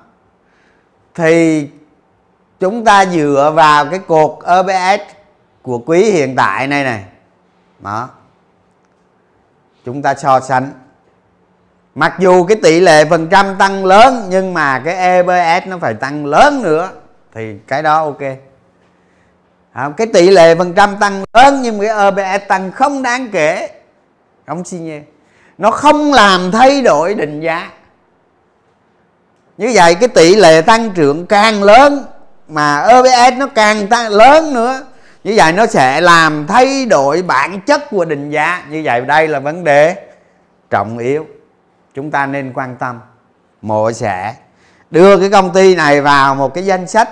[1.15, 1.69] Thì
[2.61, 5.20] chúng ta dựa vào cái cột EBS
[5.63, 7.05] của quý hiện tại này này.
[7.79, 8.09] Đó.
[9.85, 10.73] Chúng ta so sánh.
[11.95, 15.95] Mặc dù cái tỷ lệ phần trăm tăng lớn nhưng mà cái EPS nó phải
[15.95, 16.91] tăng lớn nữa
[17.35, 18.23] thì cái đó ok.
[19.73, 23.69] À, cái tỷ lệ phần trăm tăng lớn nhưng cái EPS tăng không đáng kể.
[24.47, 25.01] Ông xin nhé.
[25.59, 27.71] Nó không làm thay đổi định giá.
[29.59, 32.05] Như vậy cái tỷ lệ tăng trưởng càng lớn
[32.49, 34.83] mà EPS nó càng tăng lớn nữa
[35.25, 38.63] như vậy nó sẽ làm thay đổi bản chất của định giá.
[38.71, 39.97] Như vậy đây là vấn đề
[40.71, 41.27] trọng yếu.
[41.95, 43.01] Chúng ta nên quan tâm.
[43.63, 44.35] Mộ sẽ
[44.91, 47.09] đưa cái công ty này vào một cái danh sách.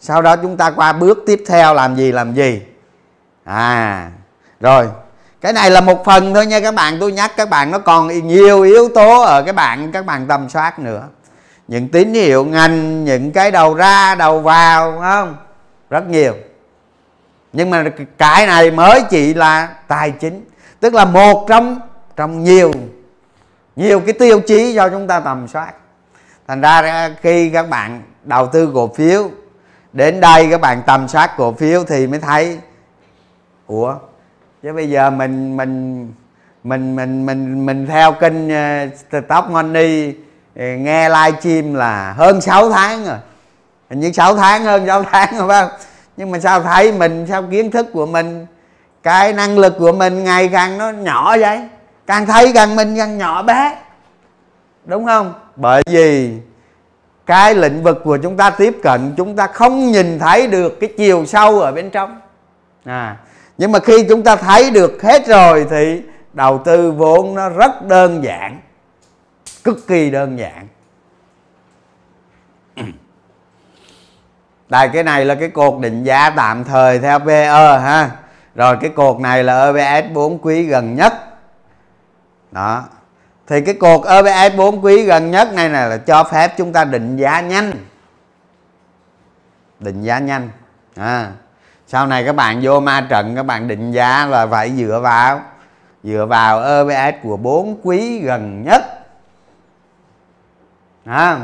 [0.00, 2.62] Sau đó chúng ta qua bước tiếp theo làm gì làm gì?
[3.44, 4.10] À
[4.60, 4.88] rồi.
[5.40, 6.96] Cái này là một phần thôi nha các bạn.
[7.00, 10.48] Tôi nhắc các bạn nó còn nhiều yếu tố ở cái bạn, các bạn tầm
[10.48, 11.08] soát nữa.
[11.68, 15.36] Những tín hiệu ngành, những cái đầu ra, đầu vào không?
[15.90, 16.34] Rất nhiều
[17.52, 17.84] nhưng mà
[18.18, 20.44] cái này mới chỉ là tài chính.
[20.80, 21.80] Tức là một trong
[22.16, 22.72] trong nhiều
[23.76, 25.72] nhiều cái tiêu chí do chúng ta tầm soát.
[26.48, 29.30] Thành ra khi các bạn đầu tư cổ phiếu
[29.92, 32.58] đến đây các bạn tầm soát cổ phiếu thì mới thấy
[33.66, 33.94] ủa
[34.62, 36.08] chứ bây giờ mình mình
[36.64, 40.14] mình mình mình mình theo kênh uh, top money
[40.56, 43.16] ờ, nghe live stream là hơn 6 tháng rồi.
[43.90, 45.78] Hình như 6 tháng hơn 6 tháng rồi phải không?
[46.16, 48.46] Nhưng mà sao thấy mình, sao kiến thức của mình,
[49.02, 51.60] cái năng lực của mình ngày càng nó nhỏ vậy?
[52.06, 53.76] Càng thấy càng mình càng nhỏ bé.
[54.84, 55.34] Đúng không?
[55.56, 56.32] Bởi vì
[57.26, 60.90] cái lĩnh vực của chúng ta tiếp cận, chúng ta không nhìn thấy được cái
[60.96, 62.20] chiều sâu ở bên trong.
[62.84, 63.16] À
[63.58, 67.86] nhưng mà khi chúng ta thấy được hết rồi thì đầu tư vốn nó rất
[67.88, 68.60] đơn giản,
[69.64, 70.66] cực kỳ đơn giản.
[74.72, 78.10] Đây cái này là cái cột định giá tạm thời theo PE ha.
[78.54, 81.12] Rồi cái cột này là EPS 4 quý gần nhất.
[82.50, 82.84] Đó.
[83.46, 87.16] Thì cái cột EPS 4 quý gần nhất này là cho phép chúng ta định
[87.16, 87.72] giá nhanh.
[89.80, 90.50] Định giá nhanh.
[90.96, 91.32] À.
[91.86, 95.40] Sau này các bạn vô ma trận các bạn định giá là phải dựa vào
[96.04, 98.82] dựa vào EPS của 4 quý gần nhất.
[101.04, 101.40] À,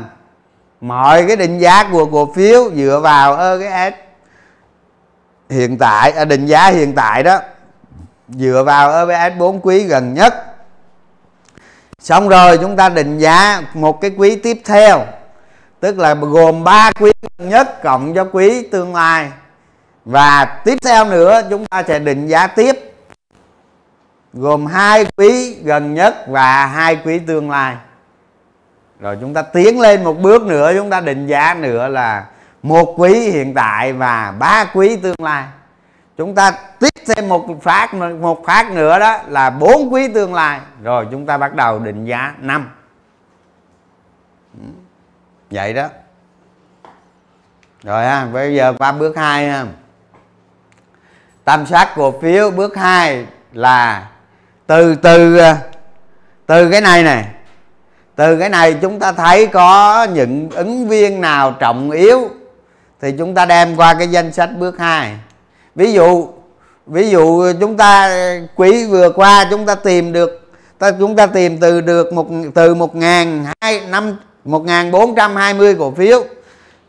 [0.81, 3.91] mọi cái định giá của cổ phiếu dựa vào cái
[5.49, 7.39] hiện tại à, định giá hiện tại đó,
[8.29, 10.33] dựa vào EPS 4 quý gần nhất.
[11.99, 15.05] Xong rồi chúng ta định giá một cái quý tiếp theo,
[15.79, 19.31] tức là gồm 3 quý gần nhất cộng cho quý tương lai.
[20.05, 22.93] Và tiếp theo nữa, chúng ta sẽ định giá tiếp,
[24.33, 27.75] gồm hai quý gần nhất và hai quý tương lai
[28.99, 32.25] rồi chúng ta tiến lên một bước nữa, chúng ta định giá nữa là
[32.63, 35.43] một quý hiện tại và ba quý tương lai.
[36.17, 40.59] Chúng ta tiếp thêm một phát một phát nữa đó là bốn quý tương lai.
[40.83, 42.69] Rồi chúng ta bắt đầu định giá năm.
[45.51, 45.87] Vậy đó.
[47.83, 49.65] Rồi ha, bây giờ qua bước hai ha.
[51.43, 54.07] Tam sát cổ phiếu, bước 2 là
[54.67, 55.57] từ từ à,
[56.45, 57.25] từ cái này này
[58.19, 62.29] từ cái này chúng ta thấy có những ứng viên nào trọng yếu
[63.01, 65.15] thì chúng ta đem qua cái danh sách bước 2
[65.75, 66.27] ví dụ
[66.89, 68.11] ví dụ chúng ta,
[68.55, 72.75] quý vừa qua chúng ta tìm được, ta, chúng ta tìm từ được một, từ
[72.75, 76.23] một ngàn hai, năm, một ngàn bốn trăm hai mươi cổ phiếu.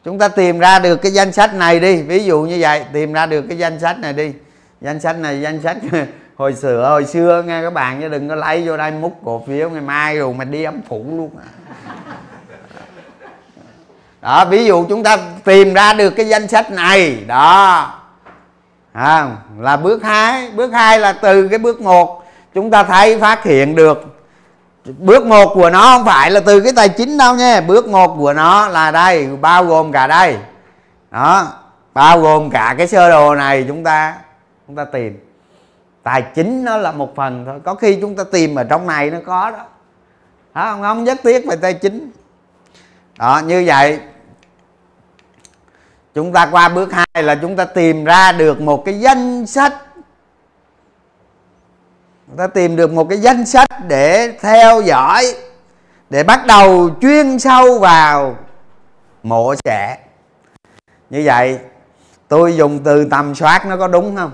[0.05, 3.13] Chúng ta tìm ra được cái danh sách này đi, ví dụ như vậy, tìm
[3.13, 4.33] ra được cái danh sách này đi.
[4.81, 5.77] Danh sách này, danh sách
[6.41, 9.45] hồi xưa hồi xưa nghe các bạn chứ đừng có lấy vô đây múc cổ
[9.47, 11.47] phiếu ngày mai rồi mà đi ấm phủ luôn à.
[14.21, 17.93] đó ví dụ chúng ta tìm ra được cái danh sách này đó.
[18.93, 19.27] À,
[19.59, 22.25] là bước hai bước hai là từ cái bước một
[22.55, 24.21] chúng ta thấy phát hiện được.
[24.99, 28.15] Bước một của nó không phải là từ cái tài chính đâu nha bước một
[28.19, 30.37] của nó là đây bao gồm cả đây.
[31.11, 31.49] Đó
[31.95, 34.15] bao gồm cả cái sơ đồ này chúng ta
[34.67, 35.30] chúng ta tìm
[36.03, 37.61] tài chính nó là một phần thôi.
[37.65, 39.65] Có khi chúng ta tìm ở trong này nó có đó.
[40.55, 42.11] Không không nhất thiết về tài chính.
[43.19, 44.01] Đó, như vậy,
[46.15, 49.75] chúng ta qua bước hai là chúng ta tìm ra được một cái danh sách.
[52.27, 55.35] Chúng ta tìm được một cái danh sách để theo dõi,
[56.11, 58.37] để bắt đầu chuyên sâu vào
[59.23, 59.99] mộ trẻ
[61.11, 61.59] như vậy,
[62.29, 64.33] tôi dùng từ tầm soát nó có đúng không?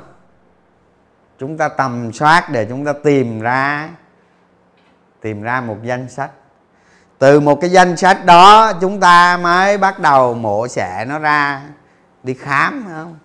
[1.38, 3.88] Chúng ta tầm soát để chúng ta tìm ra
[5.26, 6.30] tìm ra một danh sách.
[7.18, 11.62] Từ một cái danh sách đó, chúng ta mới bắt đầu mổ xẻ nó ra,
[12.22, 13.18] đi khám không?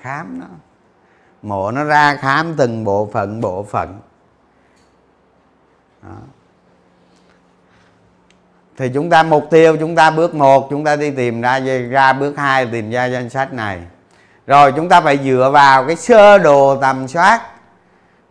[0.00, 0.46] Khám nó.
[1.42, 4.00] Mổ nó ra, khám từng bộ phận bộ phận.
[6.02, 6.16] Đó.
[8.76, 12.12] thì chúng ta, mục tiêu chúng ta bước một, chúng ta đi tìm ra ra
[12.12, 13.82] bước hai, tìm ra danh sách này
[14.50, 17.40] rồi chúng ta phải dựa vào cái sơ đồ tầm soát.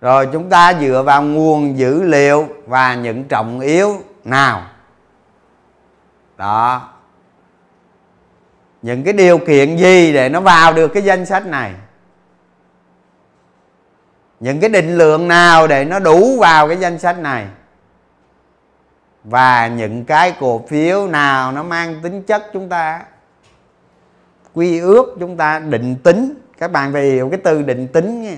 [0.02, 4.62] Rồi chúng ta dựa vào nguồn dữ liệu và những trọng yếu nào?
[6.38, 6.90] Đó.
[8.82, 11.74] Những cái điều kiện gì để nó vào được cái danh sách này?
[14.40, 17.46] Những cái định lượng nào để nó đủ vào cái danh sách này?
[19.24, 23.02] Và những cái cổ phiếu nào nó mang tính chất chúng ta?
[24.54, 28.38] Quy ước chúng ta định tính các bạn phải hiểu cái từ định tính nha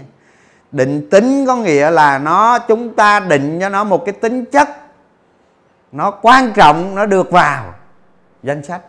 [0.72, 4.70] định tính có nghĩa là nó chúng ta định cho nó một cái tính chất
[5.92, 7.74] nó quan trọng nó được vào
[8.44, 8.82] danh sách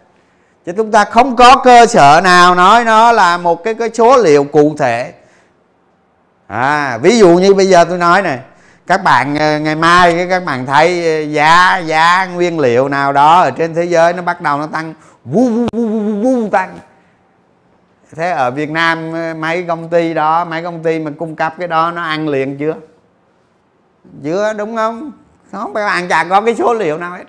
[0.66, 4.16] chứ chúng ta không có cơ sở nào nói nó là một cái cái số
[4.16, 5.12] liệu cụ thể
[6.46, 8.38] à ví dụ như bây giờ tôi nói này
[8.86, 13.74] các bạn ngày mai các bạn thấy giá giá nguyên liệu nào đó ở trên
[13.74, 16.78] thế giới nó bắt đầu nó tăng vu vu vu vu, vu tăng
[18.16, 21.54] thế ở Việt Nam ờ, mấy công ty đó mấy công ty mà cung cấp
[21.58, 22.74] cái đó nó ăn liền chưa?
[24.24, 25.12] Chưa đúng không?
[25.52, 27.24] Không phải bạn chả có cái số liệu nào hết.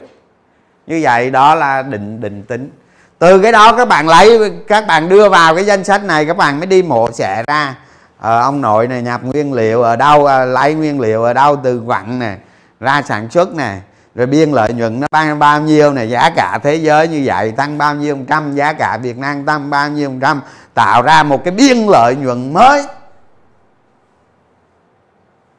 [0.88, 2.72] Như vậy đó là định định tính.
[3.19, 6.38] Từ cái đó các bạn lấy các bạn đưa vào cái danh sách này các
[6.38, 7.76] bạn mới đi mổ xẻ ra.
[8.19, 11.56] Ờ, ông nội này nhập nguyên liệu ở đâu ờ, lấy nguyên liệu ở đâu
[11.63, 12.38] từ vặn nè
[12.80, 13.78] ra sản xuất nè
[14.15, 17.52] rồi biên lợi nhuận nó tăng bao nhiêu này, giá cả thế giới như vậy,
[17.52, 20.41] tăng bao nhiêu phần trăm, giá cả Việt Nam tăng bao nhiêu phần trăm,
[20.73, 22.84] tạo ra một cái biên lợi nhuận mới.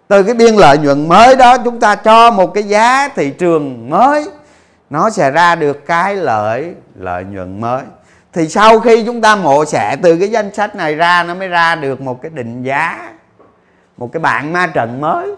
[0.08, 3.90] Từ cái biên lợi nhuận mới đó, chúng ta cho một cái giá thị trường
[3.90, 4.28] mới,
[4.90, 7.82] nó sẽ ra được cái lợi lợi nhuận mới.
[8.32, 11.48] Thì sau khi chúng ta mổ xẻ từ cái danh sách này ra, nó mới
[11.48, 13.12] ra được một cái định giá,
[13.96, 15.34] một cái bảng ma trận mới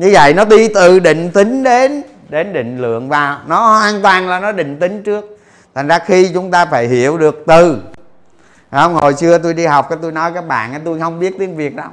[0.00, 4.28] như vậy nó đi từ định tính đến đến định lượng vào nó hoàn toàn
[4.28, 5.38] là nó định tính trước.
[5.74, 7.82] Thành ra khi chúng ta phải hiểu được từ
[8.70, 8.94] không?
[8.94, 11.76] Hồi xưa tôi đi học cái tôi nói các bạn tôi không biết tiếng việt
[11.76, 11.88] đâu.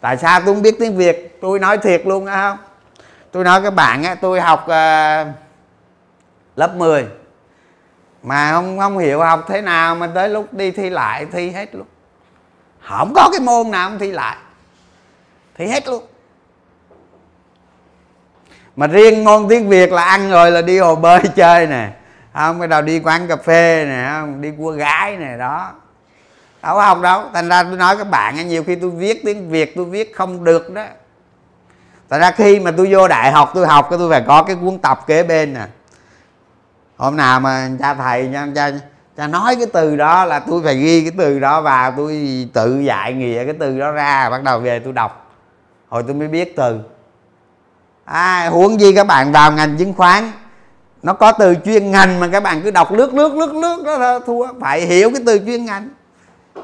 [0.00, 1.38] Tại sao tôi không biết tiếng việt?
[1.40, 2.58] Tôi nói thiệt luôn á không?
[3.32, 5.24] Tôi nói các bạn tôi học ờ,
[6.56, 7.06] lớp 10
[8.22, 11.74] mà không không hiểu học thế nào mà tới lúc đi thi lại, thi hết
[11.74, 11.86] luôn.
[12.80, 14.36] Không có cái môn nào không thi lại.
[15.58, 16.02] Thi hết luôn
[18.76, 21.90] mà riêng ngôn tiếng việt là ăn rồi là đi hồ bơi chơi nè.
[22.34, 25.72] Không bắt đầu đi quán cà phê nè, không, đi cua gái nè, đó.
[26.62, 27.22] Đâu học đâu.
[27.34, 30.44] Thành ra tôi nói các bạn nhiều khi tôi viết tiếng việt, tôi viết không
[30.44, 30.84] được đó.
[32.10, 34.78] Thành ra khi mà tôi vô đại học, tôi học tôi phải có cái cuốn
[34.78, 35.66] tập kế bên nè.
[36.96, 38.70] Hôm nào mà cha thầy nha, cha
[39.16, 42.80] cha nói cái từ đó là tôi phải ghi cái từ đó vào tôi tự
[42.80, 45.32] dạy nghĩa cái từ đó ra, bắt đầu về tôi đọc.
[45.88, 46.80] Hồi tôi mới biết từ
[48.04, 50.32] à, huống gì các bạn vào ngành chứng khoán
[51.02, 54.18] nó có từ chuyên ngành mà các bạn cứ đọc lướt lướt lướt lướt đó
[54.26, 54.46] thua.
[54.60, 55.88] Phải hiểu cái từ chuyên ngành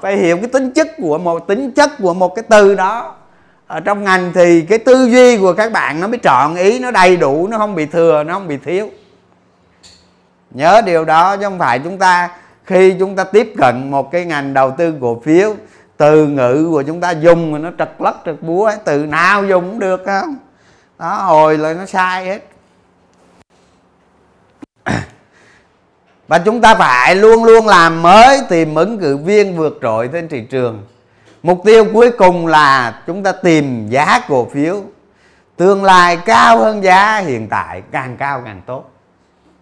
[0.02, 3.14] phải hiểu cái tính chất của một tính chất của một cái từ đó.
[3.66, 6.90] Ở trong ngành thì cái tư duy của các bạn nó mới trọn ý nó
[6.90, 8.90] đầy đủ nó không bị thừa nó không bị thiếu.
[10.50, 12.30] Nhớ điều đó chứ không phải chúng ta
[12.64, 15.54] khi chúng ta tiếp cận một cái ngành đầu tư cổ phiếu
[15.96, 19.70] từ ngữ của chúng ta dùng mà nó trật lất trật búa từ nào dùng
[19.70, 20.36] cũng được không?
[21.00, 22.40] Đó hồi là nó sai hết.
[26.28, 30.28] Và chúng ta phải luôn luôn làm mới, tìm ứng cử viên vượt trội trên
[30.28, 30.86] thị trường.
[31.42, 34.82] Mục tiêu cuối cùng là chúng ta tìm giá cổ phiếu.
[35.56, 38.90] Tương lai cao hơn giá, hiện tại càng cao càng tốt.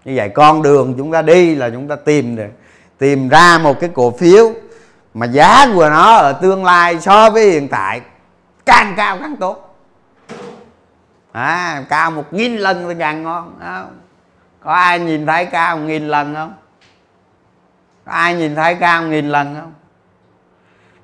[0.05, 2.51] Như vậy con đường chúng ta đi là chúng ta tìm được
[2.99, 4.53] tìm ra một cái cổ phiếu
[5.14, 8.01] mà giá của nó ở tương lai so với hiện tại
[8.66, 9.67] càng cao càng tốt
[11.33, 13.99] à, cao một nghìn lần thì càng ngon không?
[14.61, 16.55] có ai nhìn thấy cao một nghìn lần không?
[18.05, 19.72] Có ai nhìn thấy cao một nghìn lần không?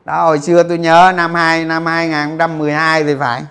[0.05, 3.43] Đó hồi xưa tôi nhớ năm hai năm 2012 thì phải.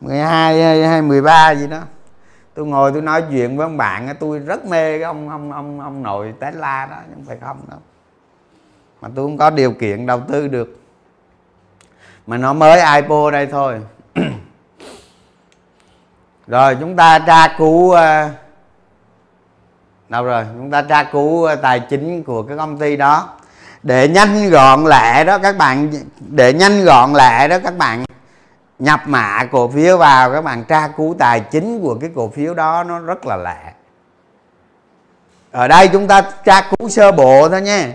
[0.00, 1.80] 12 hay 13 gì đó.
[2.54, 5.80] Tôi ngồi tôi nói chuyện với ông bạn tôi rất mê cái ông ông ông
[5.80, 7.78] ông nội Tesla đó nhưng phải không đâu.
[9.00, 10.80] Mà tôi không có điều kiện đầu tư được.
[12.26, 13.80] Mà nó mới IPO đây thôi.
[16.50, 18.28] rồi, chúng ta tra cứu ờ,
[20.08, 20.44] đâu rồi?
[20.56, 23.28] Chúng ta tra cứu ờ, tài chính của cái công ty đó.
[23.82, 28.04] Để nhanh gọn lẹ đó, các bạn, để nhanh gọn lẹ đó, các bạn
[28.78, 32.54] nhập mã cổ phiếu vào, các bạn tra cứu tài chính của cái cổ phiếu
[32.54, 33.72] đó, nó rất là lẹ.
[35.52, 37.86] Ở đây chúng ta tra cứu sơ bộ thôi nhé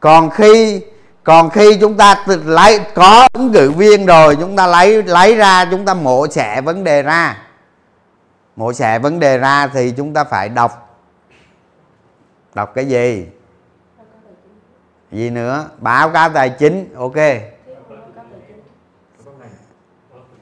[0.00, 0.80] còn khi
[1.24, 5.64] còn khi chúng ta lấy, có ứng cử viên rồi, chúng ta lấy lấy ra,
[5.70, 7.36] chúng ta mổ xẻ vấn đề ra
[8.56, 11.00] mổ xẻ vấn đề ra thì chúng ta phải đọc.
[12.54, 13.26] Đọc cái gì?
[15.12, 15.64] Gì nữa?
[15.78, 17.16] Báo cáo tài chính, ok.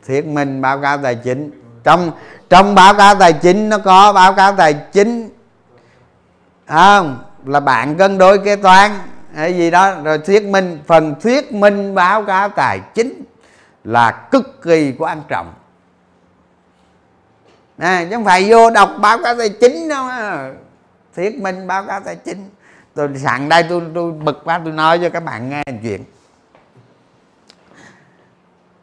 [0.06, 1.50] Thuyết minh báo cáo tài chính.
[1.84, 2.12] Trong
[2.48, 5.30] trong báo cáo tài chính nó có báo cáo tài chính.
[6.66, 7.24] Không?
[7.44, 8.90] Là bạn cân đối kế toán,
[9.34, 9.94] hay gì đó.
[10.04, 13.24] Rồi thuyết minh, phần thuyết minh báo cáo tài chính
[13.84, 15.54] là cực kỳ quan trọng
[17.78, 20.08] à, chứ không phải vô đọc báo cáo tài chính đâu
[21.16, 22.50] thuyết minh báo cáo tài chính.
[22.94, 26.04] Tôi sẵn đây tôi tôi bực quá tôi nói cho các bạn nghe chuyện.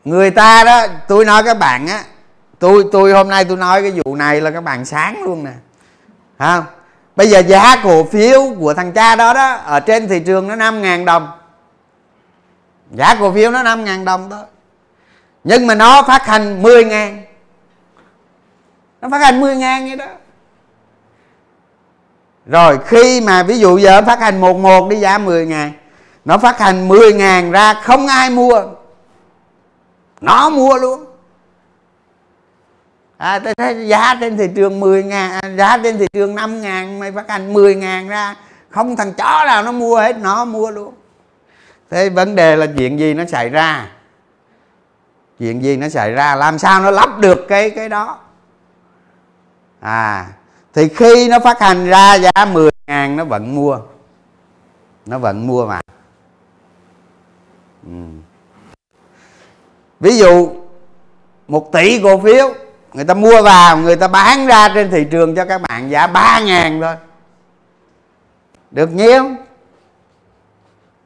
[0.05, 2.03] Người ta đó tôi nói các bạn á
[2.59, 5.51] tôi tôi hôm nay tôi nói cái vụ này là các bạn sáng luôn nè.
[6.39, 6.63] Không
[7.15, 10.55] bây giờ giá cổ phiếu của thằng cha đó đó ở trên thị trường nó
[10.55, 11.31] 5 ngàn đồng.
[12.91, 14.43] Giá cổ phiếu nó 5 ngàn đồng thôi
[15.43, 17.23] nhưng mà nó phát hành 10 ngàn
[19.01, 20.05] nó phát hành 10 ngàn vậy đó.
[22.45, 25.71] Rồi khi mà ví dụ giờ phát hành một một đi giá 10 ngàn
[26.25, 28.63] nó phát hành 10 ngàn ra không ai mua.
[30.21, 31.05] Nó mua luôn.
[33.17, 36.61] À, tôi thấy giá trên thị trường 10 ngàn à, giá trên thị trường 5
[36.61, 38.35] ngàn mày phát hành 10 ngàn ra
[38.69, 40.93] không thằng chó nào nó mua hết nó mua luôn.
[41.89, 43.87] Thế vấn đề là chuyện gì nó xảy ra?
[45.39, 46.35] Chuyện gì nó xảy ra?
[46.35, 48.17] Làm sao nó lắp được cái cái đó?
[49.79, 50.27] À
[50.73, 53.79] thì khi nó phát hành ra giá 10 ngàn nó vẫn mua.
[55.05, 55.81] Nó vẫn mua mà.
[57.85, 57.91] Ừ.
[59.99, 60.49] ví dụ,
[61.47, 62.53] một tỷ cổ phiếu,
[62.93, 66.07] người ta mua vào, người ta bán ra trên thị trường cho các bạn giá
[66.07, 66.95] 3 ngàn thôi.
[68.71, 69.29] Được nhiêu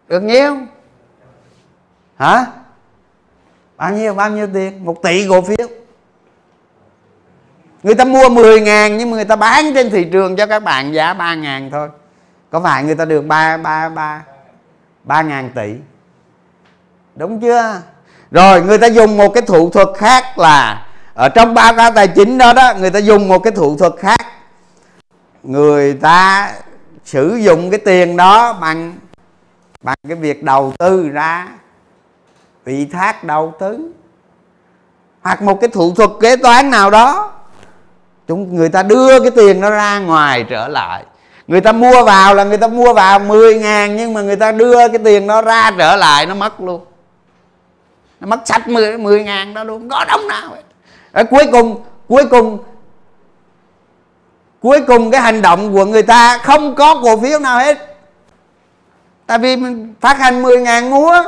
[0.07, 0.57] được nhiêu
[2.15, 2.45] hả?
[3.77, 4.85] Bao nhiêu bao nhiêu tiền?
[4.85, 5.67] Một tỷ cổ phiếu
[7.83, 10.63] người ta mua 10 ngàn nhưng mà người ta bán trên thị trường cho các
[10.63, 11.89] bạn giá 3 ngàn thôi.
[12.49, 14.23] Có phải người ta được 3 3 3
[15.03, 15.73] 3 ngàn tỷ?
[17.15, 17.81] Đúng chưa?
[18.31, 22.07] Rồi, người ta dùng một cái thủ thuật khác là ở trong báo cáo tài
[22.07, 24.19] chính đó đó, người ta dùng một cái thủ thuật khác.
[25.43, 26.51] Người ta
[27.05, 28.93] sử dụng cái tiền đó bằng
[29.81, 31.47] bằng cái việc đầu tư ra,
[32.65, 33.91] ủy thác đầu tư.
[35.21, 37.31] Hoặc một cái thủ thuật kế toán nào đó
[38.27, 41.03] chúng người ta đưa cái tiền nó ra ngoài trở lại.
[41.47, 44.51] Người ta mua vào là người ta mua vào 10 ngàn nhưng mà người ta
[44.51, 46.85] đưa cái tiền nó ra trở lại nó mất luôn.
[48.19, 50.61] Nó mất sạch 10, 10 ngàn đó luôn có đồng nào hết.
[51.11, 52.59] Ở cuối cùng cuối cùng
[54.61, 57.97] cuối cùng cái hành động của người ta không có cổ phiếu nào hết.
[59.25, 61.23] Tại vì mình phát hành 10 ngàn mua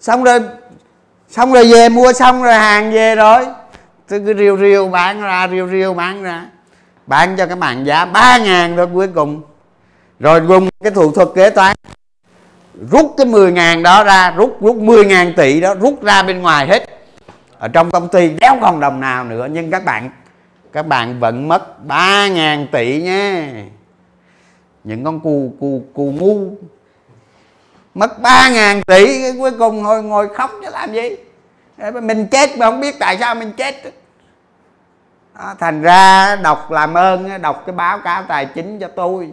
[0.00, 0.40] xong rồi
[1.28, 3.46] xong rồi về mua xong rồi hàng về rồi
[4.08, 6.46] tôi cứ riêu riêu bán ra riêu riêu bán ra.
[7.06, 9.42] Bán cho các bạn giá 3 ngàn thôi cuối cùng.
[10.20, 11.76] Rồi dùng cái thủ thuật kế toán.
[12.90, 16.42] Rút cái 10 ngàn đó ra, rút rút 10 ngàn tỷ đó, rút ra bên
[16.42, 16.88] ngoài hết.
[17.58, 20.10] Ở trong công ty đéo còn đồng nào nữa, nhưng các bạn
[20.72, 23.48] các bạn vẫn mất 3 ngàn tỷ nhé.
[24.84, 26.50] Những con cù cù cù ngu.
[27.94, 31.16] Mất 3 ngàn tỷ cuối cùng ngồi ngồi khóc chứ làm gì?
[32.02, 33.74] Mình chết mà không biết tại sao mình chết.
[35.38, 39.30] Đó, thành ra đọc làm ơn đọc cái báo cáo tài chính cho tôi.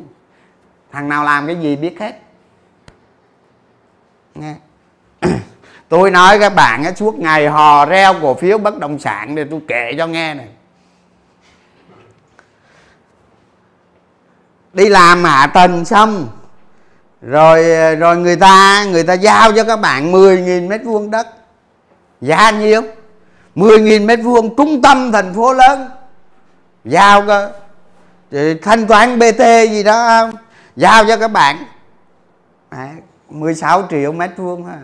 [0.91, 2.15] Thằng nào làm cái gì biết hết.
[4.35, 4.55] Nghe.
[5.89, 9.61] Tôi nói các bạn suốt ngày hò reo cổ phiếu bất động sản để tôi
[9.67, 10.47] kể cho nghe này.
[14.73, 16.27] Đi làm hạ tầng xong.
[17.21, 17.65] Rồi
[17.95, 21.40] rồi người ta người ta giao cho các bạn 10.000 mét vuông đất
[22.21, 22.81] giá nhiêu?
[23.55, 25.89] 10.000 mét vuông trung tâm thành phố lớn.
[26.85, 27.51] Giao cơ
[28.61, 29.39] thanh toán bt
[29.71, 30.31] gì đó không?
[30.75, 31.57] Giao cho các bạn.
[32.69, 32.89] À,
[33.29, 34.79] 16 triệu mét vuông hả?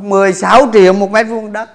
[0.00, 1.70] 16 triệu một mét vuông đất.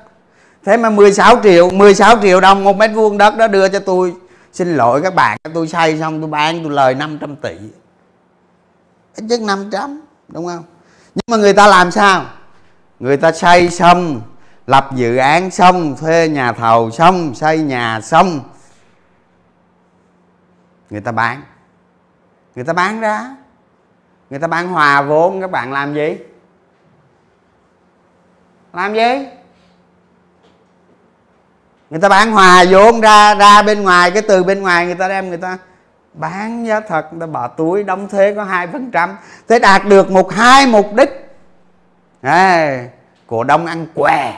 [0.65, 4.15] Thế mà 16 triệu 16 triệu đồng một mét vuông đất đó đưa cho tôi.
[4.53, 7.55] Xin lỗi các bạn tôi xây xong tôi bán tôi lời 500 tỷ.
[9.15, 10.63] Ít nhất 500 đúng không?
[11.15, 12.25] Nhưng mà người ta làm sao?
[12.99, 14.21] Người ta xây xong,
[14.67, 18.39] lập dự án xong, thuê nhà thầu xong, xây nhà xong,
[20.89, 21.41] người ta bán.
[22.55, 23.35] Người ta bán ra.
[24.29, 26.17] Người ta bán hòa vốn, các bạn làm gì?
[28.73, 29.27] Làm gì?
[31.89, 35.07] Người ta bán hòa vốn ra ra bên ngoài, cái từ bên ngoài người ta
[35.07, 35.57] đem, người ta
[36.13, 39.17] bán giá thật, người ta bỏ túi, đóng thuế có hai phần trăm.
[39.47, 41.26] Thế đạt được một hai mục đích.
[42.21, 42.89] Đấy,
[43.27, 44.33] cổ đông ăn què?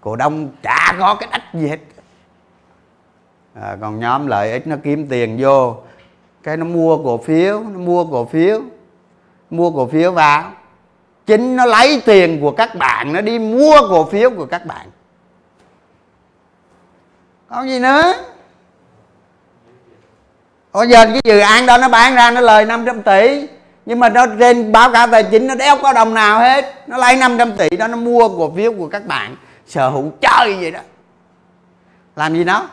[0.00, 1.78] Cổ đông chả có cái đất gì hết.
[3.54, 5.76] À, còn nhóm lợi ích nó kiếm tiền vô.
[6.42, 8.60] Cái nó mua cổ phiếu nó mua cổ phiếu
[9.50, 10.52] mua cổ phiếu vào.
[11.26, 14.90] Chính nó lấy tiền của các bạn nó đi mua cổ phiếu của các bạn.
[17.48, 18.14] Có gì nữa?
[20.72, 23.48] Ôi giờ cái dự án đó nó bán ra nó lời 500 tỷ
[23.86, 26.74] nhưng mà nó trên báo cáo tài chính nó đéo có đồng nào hết.
[26.86, 30.56] Nó lấy 500 tỷ đó, nó mua cổ phiếu của các bạn, sở hữu chơi
[30.60, 30.80] vậy đó.
[32.16, 32.68] Làm gì nó?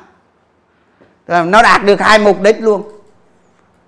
[1.27, 2.91] Nó đạt được hai mục đích luôn.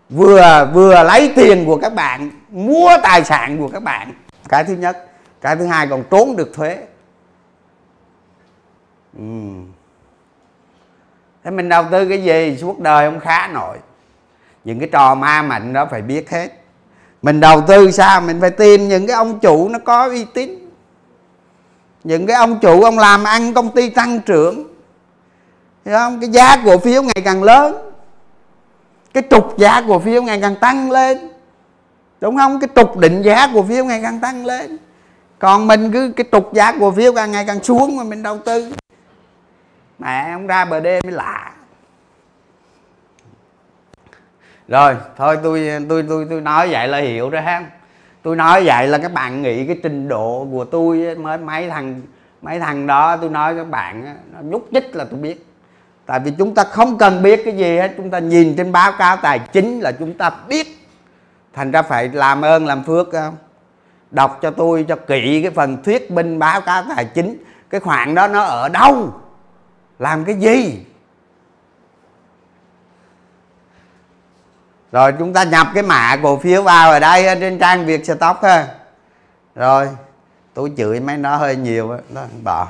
[0.10, 4.14] Vừa vừa lấy tiền của các bạn, mua tài sản của các bạn.
[4.50, 5.08] Cái thứ nhất.
[5.42, 6.78] Cái thứ hai, còn trốn được thuế.
[9.18, 9.24] Ừ.
[11.44, 12.58] thế mình đầu tư cái gì?
[12.62, 13.78] Suốt đời không khá nổi.
[14.64, 16.61] Những cái trò ma mạnh đó phải biết hết
[17.22, 18.22] mình đầu tư sao?
[18.22, 20.70] Mình phải tìm những cái ông chủ nó có uy tín.
[22.04, 24.64] Những cái ông chủ ông làm ăn, công ty tăng trưởng.
[25.86, 26.20] Thấy không?
[26.20, 27.76] Cái giá cổ phiếu ngày càng lớn.
[29.14, 31.18] Cái trục giá cổ phiếu ngày càng tăng lên.
[32.22, 32.60] Đúng không?
[32.60, 34.78] Cái trục định giá cổ phiếu ngày càng tăng lên.
[35.40, 38.38] Còn mình cứ cái trục giá cổ phiếu càng ngày càng xuống mà mình đầu
[38.38, 38.72] tư.
[40.00, 41.52] Mẹ, ông ra bờ đê mới lạ.
[44.72, 47.64] Rồi, thôi tôi tôi tôi tôi nói vậy là hiểu rồi ha.
[48.24, 52.02] Tôi nói vậy là các bạn nghĩ cái trình độ của tôi mới mấy thằng
[52.42, 55.46] mấy thằng đó, tôi nói các bạn nó nhúc nhích là tôi biết.
[56.06, 58.92] Tại vì chúng ta không cần biết cái gì hết, chúng ta nhìn trên báo
[58.92, 60.68] cáo tài chính là chúng ta biết.
[61.54, 63.36] Thành ra phải làm ơn, làm phước không?
[64.12, 67.38] Đọc cho tôi, cho kỹ cái phần thuyết minh báo cáo tài chính.
[67.70, 69.14] Cái khoản đó nó ở đâu?
[70.00, 70.86] Làm cái gì?
[74.92, 78.44] Rồi chúng ta nhập cái mã cổ phiếu vào ở đây trên trang việt stock
[78.44, 78.68] ha.
[79.56, 79.90] Rồi,
[80.54, 82.68] tôi chửi mấy nó hơi nhiều đó bỏ.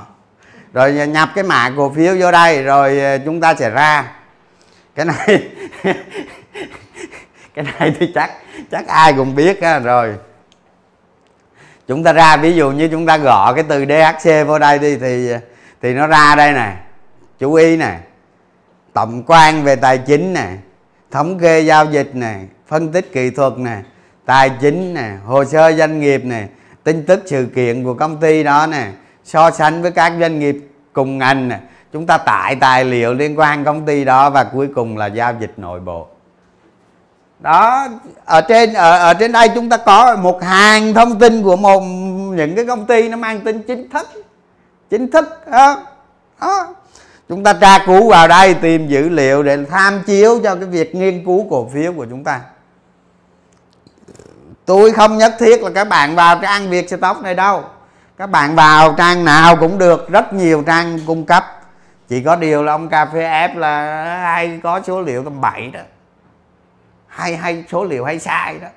[0.73, 4.11] Rồi nhập cái mã cổ phiếu vô đây, rồi ờ, chúng ta sẽ ra.
[4.95, 5.49] Cái này
[7.53, 8.31] cái này thì chắc
[8.71, 10.15] chắc ai cũng biết ha rồi.
[11.87, 14.97] Chúng ta ra, ví dụ như chúng ta gõ cái từ DHC vô đây đi,
[14.97, 15.39] thì ờ,
[15.81, 16.75] thì nó ra đây nè.
[17.39, 17.99] Chú ý nè.
[18.93, 20.47] Tổng quan về tài chính nè
[21.11, 22.35] thống kê giao dịch nè
[22.67, 23.77] phân tích kỹ thuật nè
[24.25, 26.47] tài chính nè hồ sơ doanh nghiệp nè
[26.83, 28.87] tin tức sự kiện của công ty đó nè
[29.23, 30.57] so sánh với các doanh nghiệp
[30.93, 31.59] cùng ngành nè
[31.93, 35.33] chúng ta tải tài liệu liên quan công ty đó và cuối cùng là giao
[35.39, 36.07] dịch nội bộ
[37.39, 37.87] đó
[38.25, 41.79] ở trên ở, ở trên đây chúng ta có một hàng thông tin của một
[42.35, 44.07] những cái công ty nó mang tính chính thức
[44.89, 45.83] chính thức đó,
[46.41, 46.67] đó
[47.31, 50.95] chúng ta tra cứu vào đây tìm dữ liệu để tham chiếu cho cái việc
[50.95, 52.41] nghiên cứu cổ phiếu của chúng ta.
[54.65, 57.63] Tôi không nhất thiết là các bạn vào trang việt stock này đâu.
[58.17, 61.45] Các bạn vào trang nào cũng được, rất nhiều trang cung cấp.
[62.07, 65.71] Chỉ có điều là ông cà phê ép là hay có số liệu tầm 7
[65.73, 65.79] đó.
[67.07, 68.67] Hay hay số liệu hay sai đó.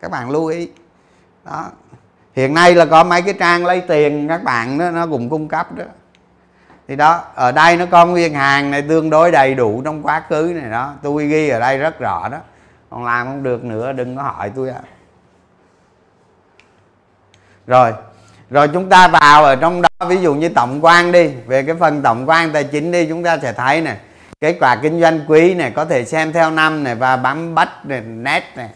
[0.00, 0.68] Các bạn lưu ý.
[1.44, 1.64] Đó.
[2.34, 5.48] Hiện nay là có mấy cái trang lấy tiền các bạn đó, nó cũng cung
[5.48, 5.84] cấp đó
[6.88, 10.22] thì đó, ở đây nó có nguyên hàng này, tương đối đầy đủ trong quá
[10.28, 10.92] khứ này đó.
[11.02, 12.38] Tôi ghi ở đây rất rõ đó.
[12.90, 14.80] Còn làm không được nữa, đừng có hỏi tôi à.
[17.66, 17.92] rồi
[18.50, 21.30] rồi chúng ta vào ở trong đó, ví dụ như tổng quan đi.
[21.46, 23.96] Về cái phần tổng quan tài chính đi, chúng ta sẽ thấy này
[24.40, 27.86] kết quả kinh doanh quý này, có thể xem theo năm này, và bấm bắt
[27.86, 28.68] này nét này.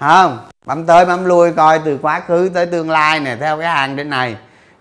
[0.00, 0.38] Không?
[0.64, 3.96] Bấm tới, bấm lui, coi từ quá khứ tới tương lai này, theo cái hàng
[3.96, 4.36] trên này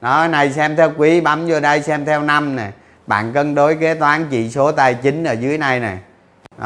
[0.05, 2.71] đó này xem theo quý bấm vô đây xem theo năm này
[3.07, 5.97] bạn cân đối kế toán chỉ số tài chính ở dưới này này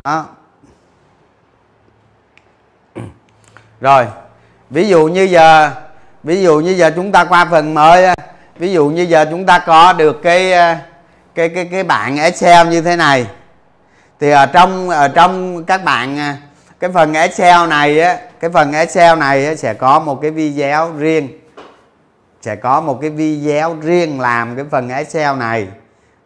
[0.03, 0.25] đó.
[3.81, 4.05] Rồi
[4.69, 5.71] ví dụ như giờ
[6.23, 8.07] ví dụ như giờ chúng ta qua phần mới
[8.57, 10.75] ví dụ như giờ chúng ta có được cái ờ,
[11.35, 13.25] cái cái cái bảng Excel như thế này.
[14.19, 16.33] Thì ở trong ở trong các bạn ờ,
[16.79, 20.91] cái phần Excel này á cái phần Excel này á, sẽ có một cái video
[20.97, 21.29] riêng
[22.41, 25.67] sẽ có một cái video riêng làm cái phần Excel này.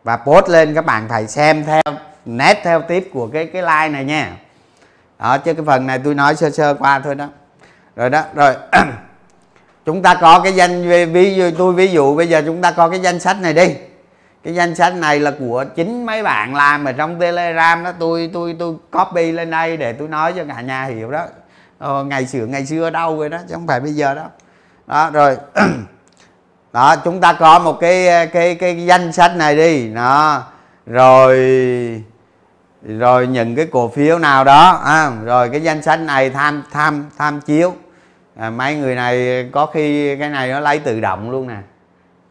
[0.03, 1.81] Và post lên các bạn phải xem theo
[2.25, 4.31] nét theo tiếp của cái cái like này nha.
[5.19, 7.27] Đó chứ cái phần này tôi nói sơ sơ qua thôi đó.
[7.95, 8.55] Rồi đó rồi.
[9.85, 12.89] Chúng ta có cái danh ví dụ tôi ví dụ bây giờ chúng ta có
[12.89, 13.75] cái danh sách này đi.
[14.43, 17.91] Cái danh sách này là của chính mấy bạn làm ở trong telegram đó.
[17.99, 21.25] Tôi tôi tôi copy lên đây để tôi nói cho cả nhà hiểu đó.
[21.77, 24.25] Ờ, ngày xưa ngày xưa đâu rồi đó chứ không phải bây giờ đó
[24.87, 25.37] đó rồi.
[26.73, 29.93] đó chúng ta có một cái cái cái, cái danh sách này đi.
[29.93, 30.43] Đó.
[30.85, 31.37] Rồi
[32.83, 37.05] rồi những cái cổ phiếu nào đó à, rồi cái danh sách này tham tham
[37.17, 37.73] tham chiếu.
[38.35, 41.57] À, mấy người này có khi cái này nó lấy tự động luôn nè.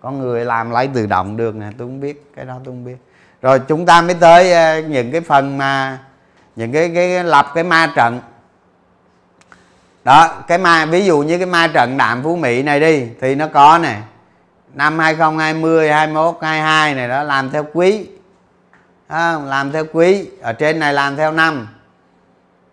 [0.00, 2.84] Có người làm lấy tự động được nè tôi không biết cái đó tôi không
[2.84, 2.96] biết.
[3.42, 5.98] Rồi chúng ta mới tới à, những cái phần mà
[6.56, 8.20] những cái, cái lập cái ma trận.
[10.04, 13.34] Đó cái ma ví dụ như cái ma trận đạm phú mỹ này đi thì
[13.34, 13.96] nó có nè
[14.74, 18.06] năm 2020 21 22 này đó làm theo quý.
[19.08, 20.28] Đó, làm theo quý.
[20.42, 21.68] Ở trên này làm theo năm.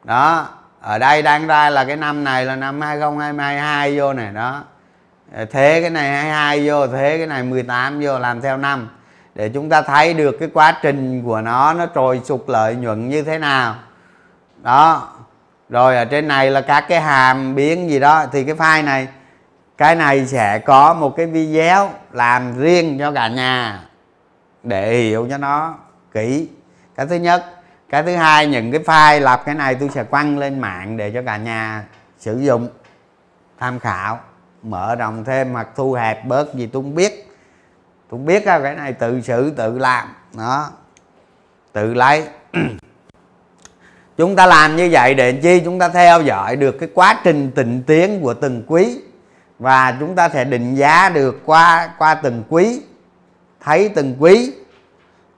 [0.03, 0.47] Đó.
[0.81, 4.63] Ở đây đang ra là cái năm này là năm 2022 vô này đó.
[5.33, 8.89] Ờ, thế cái này 22 vô thế cái này 18 vô làm theo năm.
[9.35, 13.09] Để chúng ta thấy được cái quá trình của nó nó trồi sụt lợi nhuận
[13.09, 13.75] như thế nào.
[14.61, 15.07] Đó.
[15.69, 19.07] Rồi ở trên này là các cái hàm biến gì đó thì cái file này
[19.79, 23.83] cái này sẽ có một cái video làm riêng cho cả nhà
[24.63, 25.75] để hiểu cho nó
[26.13, 26.47] kỹ.
[26.95, 27.45] Cái thứ nhất.
[27.89, 31.11] Cái thứ hai, những cái file lập cái này tôi sẽ quăng lên mạng để
[31.11, 31.83] cho cả nhà
[32.17, 32.69] sử dụng,
[33.59, 34.19] tham khảo,
[34.63, 37.27] mở rộng thêm hoặc thu hẹp bớt gì tôi không biết.
[38.09, 40.07] Tôi không biết cái này tự xử, tự làm.
[40.37, 40.69] Đó.
[41.73, 42.27] Tự lấy.
[44.17, 45.61] Chúng ta làm như vậy để chi?
[45.65, 48.99] Chúng ta theo dõi được cái quá trình tịnh tiến của từng quý
[49.59, 52.81] và chúng ta sẽ định giá được qua qua từng quý
[53.61, 54.51] thấy từng quý.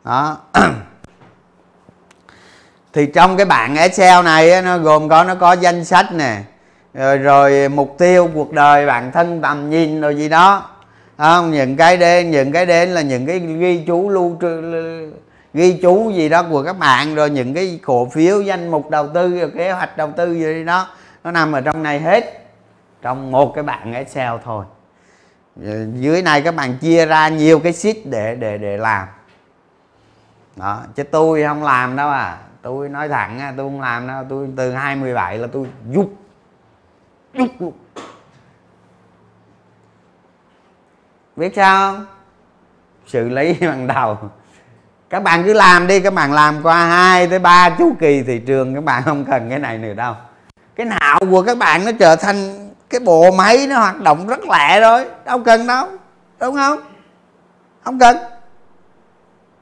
[0.04, 0.38] Đó.
[2.94, 6.38] Thì trong cái bảng Excel này nó gồm có nó có danh sách nè
[6.94, 10.70] rồi, rồi mục tiêu cuộc đời bản thân tầm nhìn rồi gì đó.
[11.18, 14.38] Không những cái đến những cái đến là những cái ghi chú lưu
[15.54, 19.08] ghi chú gì đó của các bạn rồi những cái cổ phiếu danh mục đầu
[19.08, 20.88] tư rồi kế hoạch đầu tư gì đó.
[21.24, 22.41] Nó nằm ở trong này hết
[23.02, 24.66] trong một cái bảng Excel thôi.
[25.94, 29.08] Dưới này các bạn chia ra nhiều cái sheet để để để làm.
[30.56, 32.38] Đó, chứ tôi không làm đâu à.
[32.62, 34.24] Tôi nói thẳng tôi không làm đâu.
[34.30, 36.10] Tôi từ 27 là tôi giúp
[37.34, 37.74] giúp luôn
[41.36, 42.06] biết sao không?
[43.08, 44.18] Xử lý bằng đầu.
[45.10, 48.40] Các bạn cứ làm đi, các bạn làm qua hai tới ba chu kỳ thị
[48.40, 50.16] trường, các bạn không cần cái này nữa đâu.
[50.76, 54.40] Cái não của các bạn nó trở thành cái bộ máy nó hoạt động rất
[54.50, 55.88] lẹ rồi đâu cần đâu,
[56.40, 56.80] đúng không?
[57.84, 58.18] Không cần.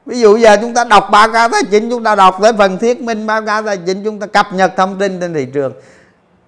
[0.06, 2.78] Ví dụ giờ chúng ta đọc báo cáo tài chính, chúng ta đọc tới phần
[2.78, 5.72] thuyết minh báo cáo tài chính, chúng ta cập nhật thông tin trên thị trường.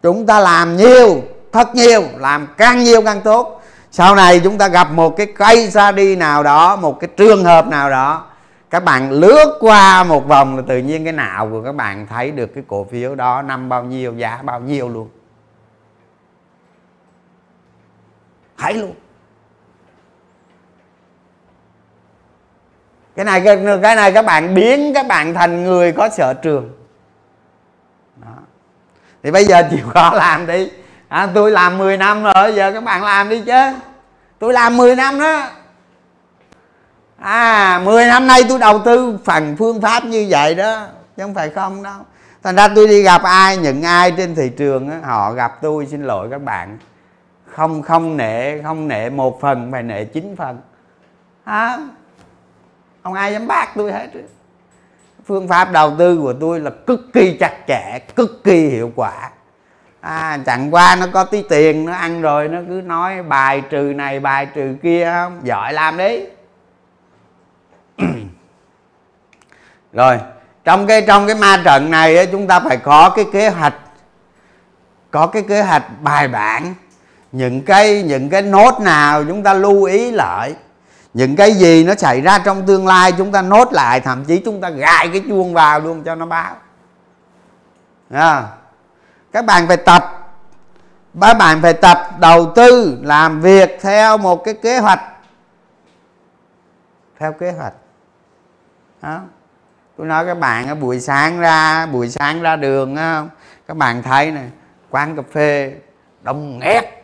[0.03, 1.23] Chúng ta làm nhiều,
[1.53, 3.63] thật nhiều, làm càng nhiều càng tốt.
[3.91, 7.45] Sau này chúng ta gặp một cái cây ra đi nào đó, một cái trường
[7.45, 8.25] hợp nào đó,
[8.71, 12.31] các bạn lướt qua một vòng là tự nhiên cái nào của các bạn thấy
[12.31, 15.09] được cái cổ phiếu đó năm bao nhiêu, giá bao nhiêu luôn.
[18.63, 18.95] Thấy luôn.
[23.17, 26.71] Cái này cái, cái này các bạn biến các bạn thành người có sở trường.
[28.17, 28.29] Đó.
[29.23, 30.71] thì bây giờ chịu khó làm đi.
[31.09, 33.73] À, tôi làm 10 năm rồi giờ các bạn làm đi chứ.
[34.39, 35.49] Tôi làm 10 năm đó.
[37.19, 40.87] À 10 năm nay tôi đầu tư phần phương pháp như vậy đó
[41.17, 42.01] chứ không phải không đâu.
[42.43, 45.87] Thành ra tôi đi gặp ai những ai trên thị trường đó, họ gặp tôi
[45.87, 46.79] xin lỗi các bạn
[47.53, 50.61] không không nệ không nệ một phần phải nệ chín phần.
[51.45, 51.79] Hả?
[53.03, 54.09] Không ai dám bác tôi hết
[55.25, 59.31] phương pháp đầu tư của tôi là cực kỳ chặt chẽ cực kỳ hiệu quả.
[60.01, 63.93] À, chẳng qua nó có tí tiền nó ăn rồi nó cứ nói bài trừ
[63.97, 65.41] này bài trừ kia không?
[65.43, 66.25] Giỏi làm đi.
[69.93, 70.19] Rồi
[70.65, 73.75] trong cái trong cái ma trận này chúng ta phải có cái kế hoạch
[75.11, 76.75] có cái kế hoạch bài bản
[77.33, 80.55] những cái những cái nốt nào chúng ta lưu ý lại
[81.15, 84.43] những cái gì nó xảy ra trong tương lai chúng ta nốt lại thậm chí
[84.45, 86.57] chúng ta gài cái chuông vào luôn cho nó báo.
[88.11, 88.49] À,
[89.33, 90.19] các bạn phải tập.
[91.21, 95.01] Các bạn phải tập đầu tư làm việc theo một cái kế hoạch.
[97.19, 97.73] Theo kế hoạch.
[99.03, 99.21] Đó.
[99.97, 102.97] tôi nói các bạn buổi sáng ra buổi sáng ra đường
[103.69, 104.51] các bạn thấy này
[104.91, 105.75] quán cà phê
[106.23, 107.02] đông nghét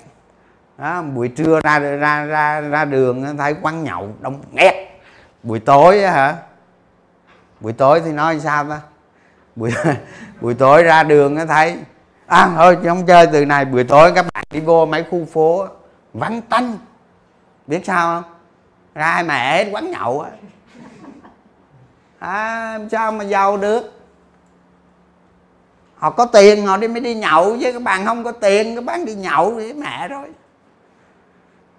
[0.79, 4.74] đó, buổi trưa ra ra ra ra đường thấy quán nhậu đông nghẹt.
[5.43, 6.37] Buổi tối hả?
[7.61, 8.81] Buổi tối thì nói sao ta?
[9.57, 9.70] Buổi
[10.41, 11.76] buổi tối ra đường thấy
[12.26, 15.66] à thôi không chơi từ này buổi tối các bạn đi vô mấy khu phố
[16.12, 16.79] vắng tanh.
[17.66, 18.33] Biết sao không?
[18.95, 20.31] Ra mẹ quán nhậu á.
[22.18, 23.93] À, sao mà giàu được?
[25.97, 28.85] Họ có tiền họ đi mới đi nhậu chứ các bạn không có tiền các
[28.85, 30.29] bạn đi nhậu thì mẹ rồi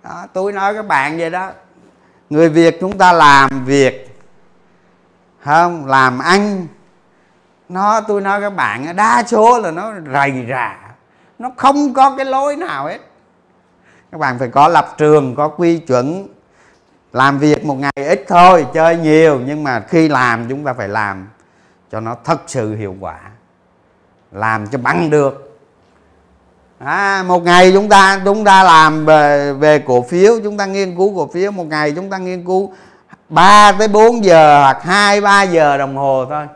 [0.04, 1.52] đó, tôi nói các bạn vậy đó.
[2.30, 4.18] Người việt chúng ta làm việc
[5.40, 6.68] không làm ăn.
[7.70, 10.80] Nó tôi nói các bạn đa số là nó rầy rà.
[11.40, 13.00] Nó không có cái lối nào hết.
[14.12, 16.28] Các bạn phải có lập trường có quy chuẩn.
[17.14, 20.88] Làm việc một ngày ít thôi chơi nhiều nhưng mà khi làm chúng ta phải
[20.88, 21.28] làm
[21.92, 23.20] cho nó thật sự hiệu quả.
[24.32, 25.49] Làm cho bằng được
[26.80, 30.96] à, một ngày chúng ta chúng ta làm về, về cổ phiếu chúng ta nghiên
[30.98, 31.52] cứu cổ phiếu.
[31.52, 32.74] Một ngày chúng ta nghiên cứu
[33.30, 36.48] 3 tới 4 giờ hoặc 2 3 giờ đồng hồ thôi.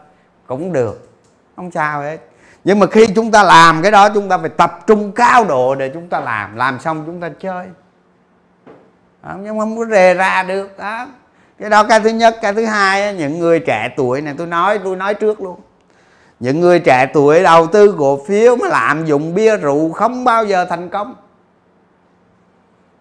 [0.48, 1.10] Cũng được.
[1.56, 2.18] Không sao hết.
[2.64, 5.76] Nhưng mà khi chúng ta làm cái đó chúng ta phải tập trung cao độ
[5.76, 6.56] để chúng ta làm.
[6.56, 7.66] Làm xong chúng ta chơi.
[9.40, 10.78] Nhưng không có rề ra được.
[10.78, 11.08] Đó.
[11.60, 12.38] Cái đó cái thứ nhất.
[12.42, 15.60] Cái thứ hai những người trẻ tuổi này tôi nói tôi nói trước luôn
[16.44, 20.46] những người trẻ tuổi đầu tư cổ phiếu mà lạm dụng bia rượu không bao
[20.46, 21.16] giờ thành công.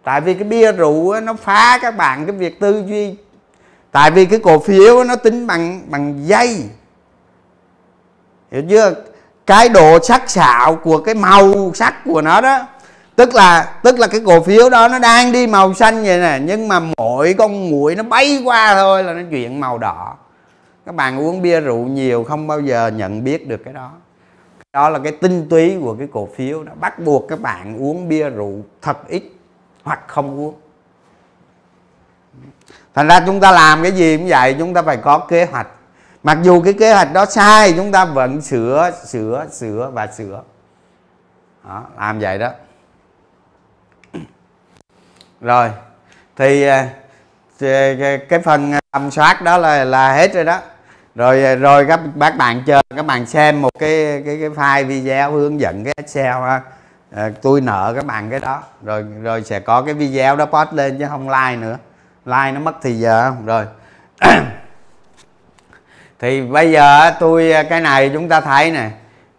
[0.05, 3.17] Tại vì cái bia rượu nó phá các bạn cái việc tư duy.
[3.93, 6.65] Tại vì cái cổ phiếu nó tính bằng bằng dây
[8.51, 8.95] hiểu chưa?
[9.47, 12.59] Cái độ sắc sảo của cái màu sắc của nó đó,
[13.17, 16.41] tức là tức là cái cổ phiếu đó nó đang đi màu xanh vậy nè,
[16.45, 20.17] nhưng mà mỗi con muỗi nó bay qua thôi là nó chuyển màu đỏ
[20.87, 23.93] các bạn uống bia rượu nhiều không bao giờ nhận biết được cái đó.
[24.73, 26.73] Đó là cái tinh túy của cái cổ phiếu đó.
[26.81, 28.53] Bắt buộc các bạn uống bia rượu
[28.83, 29.23] thật ít
[29.83, 30.55] hoặc không uống.
[32.95, 35.69] Thành ra chúng ta làm cái gì cũng vậy chúng ta phải có kế hoạch.
[36.23, 40.43] Mặc dù cái kế hoạch đó sai chúng ta vẫn sửa sửa sửa và sửa.
[41.65, 42.51] Đó, làm vậy đó.
[45.41, 45.71] Rồi
[46.37, 46.89] à,
[47.59, 47.97] thì
[48.29, 50.61] cái phần à, tầm soát đó là là hết rồi đó
[51.15, 54.87] rồi ờ, rồi các bác bạn chờ các bạn xem một cái cái cái file
[54.87, 56.61] video hướng dẫn cái excel ha.
[57.11, 58.63] À, tôi nợ các bạn cái đó.
[58.83, 61.79] Rồi rồi sẽ có cái video đó post lên chứ không like nữa.
[62.27, 63.47] Like nó mất thì giờ không?
[63.47, 63.65] Rồi.
[66.19, 68.91] Thì bây giờ tôi ờ, cái này chúng ta thấy nè.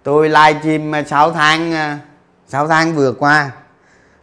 [0.04, 1.74] Tôi live stream 6 tháng
[2.48, 3.52] 6 tháng vừa qua.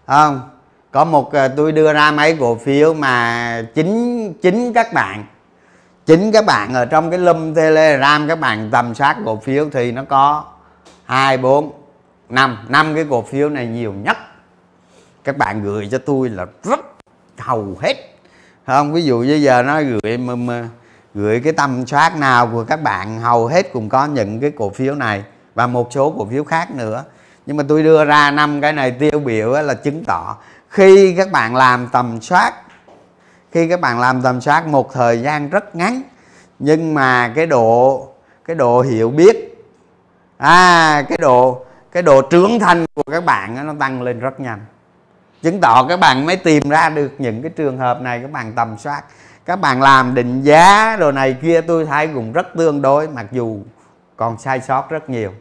[0.07, 0.51] Không?
[0.91, 5.25] Có một tôi đưa ra mấy cổ phiếu mà chính chính các bạn
[6.11, 9.93] chính các bạn ở trong cái lum telegram các bạn tầm soát cổ phiếu thì
[9.93, 10.45] nó có
[11.05, 11.73] hai bốn
[12.29, 12.59] năm.
[12.69, 14.17] Năm cái cổ phiếu này nhiều nhất.
[15.25, 16.81] Các bạn gửi cho tôi là rất
[17.39, 17.95] hầu hết.
[18.67, 20.69] Không ví dụ bây giờ nó gửi mà, mà
[21.15, 24.71] gửi cái tầm soát nào của các bạn hầu hết cũng có những cái cổ
[24.71, 27.05] phiếu này và một số cổ phiếu khác nữa.
[27.47, 30.37] Nhưng mà tôi đưa ra năm cái này tiêu biểu là chứng tỏ
[30.69, 32.53] khi các bạn làm tầm soát
[33.53, 36.03] khi các bạn làm tầm soát một thời gian rất ngắn
[36.59, 38.07] nhưng mà cái độ
[38.45, 39.65] cái độ hiểu biết
[40.39, 44.61] à cái độ cái độ trưởng thành của các bạn nó tăng lên rất nhanh.
[45.43, 48.53] Chứng tỏ các bạn mới tìm ra được những cái trường hợp này các bạn
[48.53, 49.03] tầm soát.
[49.45, 53.27] Các bạn làm định giá đồ này kia tôi thấy cũng rất tương đối mặc
[53.33, 53.59] dù
[54.17, 55.33] còn sai sót rất nhiều.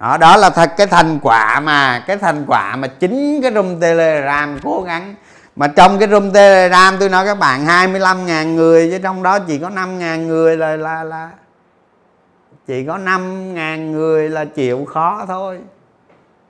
[0.00, 3.80] Đó, đó là thật cái thành quả mà cái thành quả mà chính cái room
[3.80, 5.14] telegram cố gắng
[5.56, 9.58] mà trong cái room telegram tôi nói các bạn 25.000 người chứ trong đó chỉ
[9.58, 11.30] có 5.000 người là là là
[12.66, 15.58] chỉ có 5.000 người là chịu khó thôi.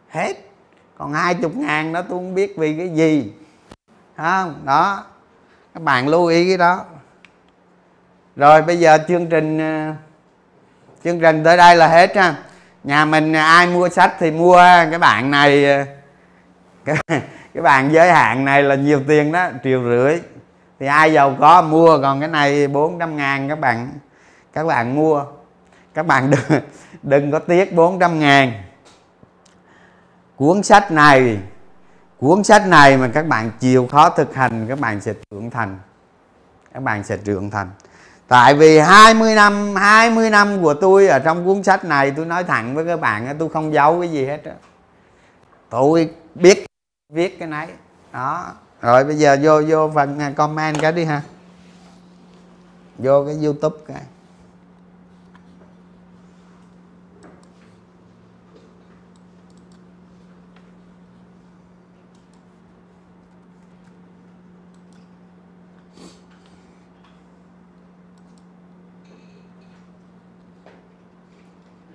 [0.09, 0.35] Hết.
[0.99, 3.33] Còn 20.000 đó tôi không biết vì cái gì.
[4.17, 4.63] Không?
[4.65, 5.05] Đó.
[5.75, 6.85] Các bạn lưu ý cái đó.
[8.37, 9.95] Rồi bây giờ chương trình ờ,
[11.05, 12.35] chương trình tới đây là hết ha.
[12.85, 14.57] Nhà mình ờ, ai mua sách thì mua.
[14.91, 15.85] Cái bạn này ờ,
[16.85, 17.21] cái,
[17.55, 20.21] cái bàn giới hạn này là nhiều tiền đó triệu rưỡi.
[20.81, 23.89] Thì ai giàu có mua còn cái này 400 ngàn các bạn
[24.53, 25.25] các bạn mua.
[25.95, 26.61] Các bạn đừng,
[27.03, 28.53] đừng có tiếc 400 ngàn.
[30.37, 31.39] Cuốn sách này
[32.19, 35.79] cuốn sách này mà các bạn chịu khó thực hành các bạn sẽ trưởng thành.
[36.75, 37.71] Các bạn sẽ trưởng thành.
[38.29, 42.45] Tại vì 20 năm 20 năm của tôi ở trong cuốn sách này tôi nói
[42.45, 44.53] thẳng với các bạn tôi không giấu cái gì hết đó.
[45.71, 46.67] tôi biết
[47.09, 47.69] viết cái nấy.
[48.13, 48.55] Đó.
[48.81, 51.23] Rồi bây giờ vô vô phần à, comment cái đi ha.
[52.99, 54.03] Vô cái youtube cái.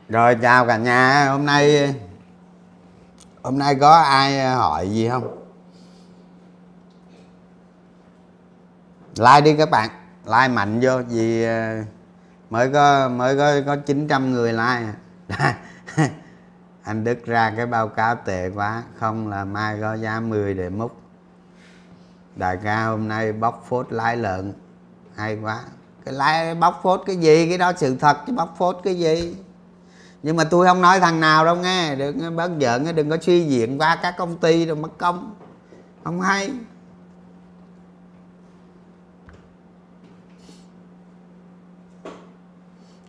[0.09, 1.29] Rồi, chào cả nhà.
[1.29, 1.95] Hôm nay
[3.43, 5.45] hôm nay có ai ờ, hỏi gì không?
[9.15, 9.89] Like đi các bạn.
[10.25, 11.75] Like mạnh vô vì ờ,
[12.49, 14.83] mới có mới có có 900 người like
[15.27, 15.57] à.
[16.83, 20.69] anh Đức ra cái báo cáo tệ quá, không là mai có giá 10 để
[20.69, 20.97] múc.
[22.35, 24.53] Đại ca hôm nay bóc phốt lái lợn.
[25.15, 25.59] Hay quá.
[26.05, 27.49] Cái lái, bóc phốt cái gì?
[27.49, 29.35] Cái đó sự thật chứ bóc phốt cái gì?
[30.23, 31.95] nhưng mà tôi không nói thằng nào đâu nghe.
[31.95, 35.35] Đừng bớt giận, đừng có suy diện qua các công ty rồi mất công.
[36.03, 36.51] Không hay.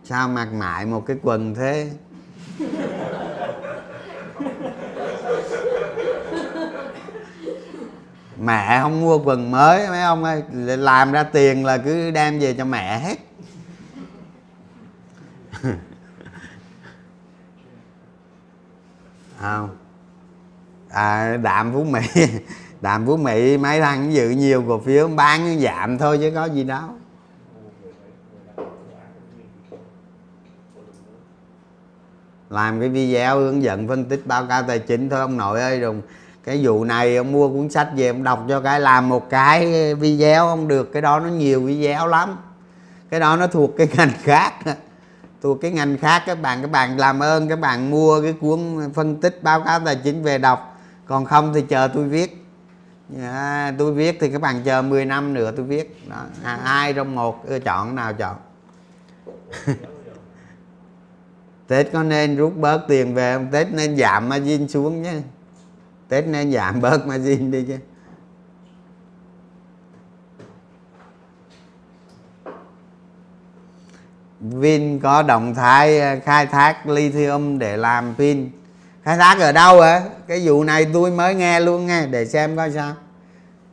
[0.03, 1.91] Sao mặc mại một cái quần thế?
[8.37, 10.43] Mẹ không mua quần mới, mấy ông ơi.
[10.77, 13.17] Làm ra tiền là cứ đem về cho mẹ hết.
[19.41, 19.69] không.
[20.89, 22.01] À, đạm phú mỹ.
[22.81, 26.63] Đạm phú mỹ mấy thằng dự nhiều cổ phiếu bán giảm thôi chứ có gì
[26.63, 26.89] đâu.
[32.49, 35.79] Làm cái video hướng dẫn phân tích báo cáo tài chính thôi ông nội ơi
[35.79, 35.95] rồi
[36.43, 39.95] cái vụ này ông mua cuốn sách về ông đọc cho cái làm một cái
[39.95, 42.37] video ông được cái đó nó nhiều video lắm.
[43.09, 44.53] Cái đó nó thuộc cái ngành khác.
[45.41, 48.59] thuộc cái ngành khác các bạn các bạn làm ơn các bạn mua cái cuốn
[48.93, 50.79] phân tích báo cáo tài chính về đọc.
[51.05, 52.45] Còn không thì chờ tôi viết.
[53.21, 56.09] À, tôi viết thì các bạn chờ 10 năm nữa tôi viết.
[56.09, 58.35] Đó à, ai trong một chọn nào chọn?
[61.67, 63.47] Tết có nên rút bớt tiền về không?
[63.51, 65.13] Tết nên giảm margin xuống nhé
[66.11, 67.77] tết nên giảm bớt margin đi chứ.
[74.41, 78.49] Vin có động thái ờ, khai thác lithium để làm pin.
[79.03, 82.55] Khai thác ở đâu hả cái vụ này tôi mới nghe luôn nghe, để xem
[82.55, 82.93] coi sao.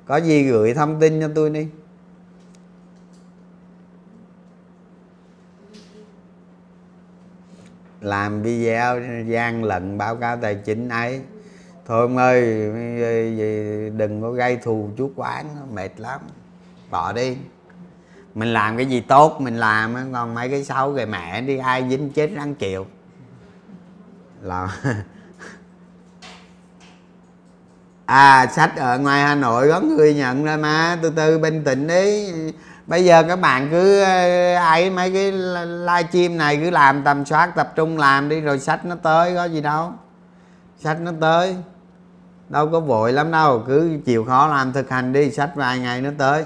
[0.07, 1.69] Có gì gửi thông tin cho tôi đi.
[8.01, 11.21] Làm video gian lận báo cáo tài chính ấy.
[11.87, 12.43] Thôi ông ơi
[13.03, 13.09] ờ,
[13.39, 16.21] ờ, đừng có gây thù chuốc quán mệt lắm.
[16.91, 17.37] Bỏ đi
[18.39, 21.87] mình làm cái gì tốt, mình làm còn mấy cái xấu rồi mẹ đi, ai
[21.91, 22.87] dính chết răng chịu.
[24.43, 24.69] Là
[28.07, 31.87] à sách ở ngoài hà nội có người nhận ra mà từ từ bình tĩnh
[31.87, 32.33] đi.
[32.87, 35.33] Bây giờ các bạn cứ ờ, ai mấy cái
[35.63, 39.35] live stream này, cứ làm tầm soát, tập trung làm đi, rồi sách nó tới,
[39.35, 39.93] có gì đâu.
[40.79, 41.57] Sách nó tới.
[42.49, 46.01] Đâu có vội lắm đâu, cứ chịu khó làm thực hành đi, sách vài ngày
[46.01, 46.45] nó tới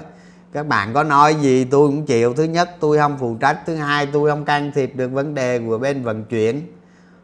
[0.53, 2.33] các bạn có nói gì, tôi cũng chịu.
[2.33, 3.59] Thứ nhất, tôi không phụ trách.
[3.65, 6.61] Thứ hai, tôi không can thiệp được vấn đề của bên vận chuyển.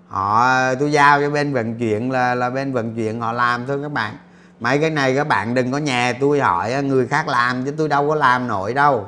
[0.07, 3.79] Họ, tôi giao cho bên vận chuyển là là bên vận chuyển họ làm thôi
[3.81, 4.15] các bạn.
[4.59, 7.89] Mấy cái này các bạn đừng có nhà tôi hỏi, người khác làm chứ tôi
[7.89, 9.07] đâu có làm nổi đâu.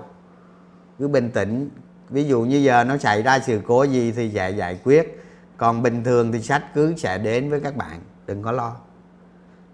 [1.00, 1.70] Cứ bình tĩnh.
[2.10, 5.24] Ví dụ như giờ nó xảy ra sự cố gì thì sẽ giải quyết.
[5.58, 8.76] Còn bình thường thì sách cứ sẽ đến với các bạn, đừng có lo.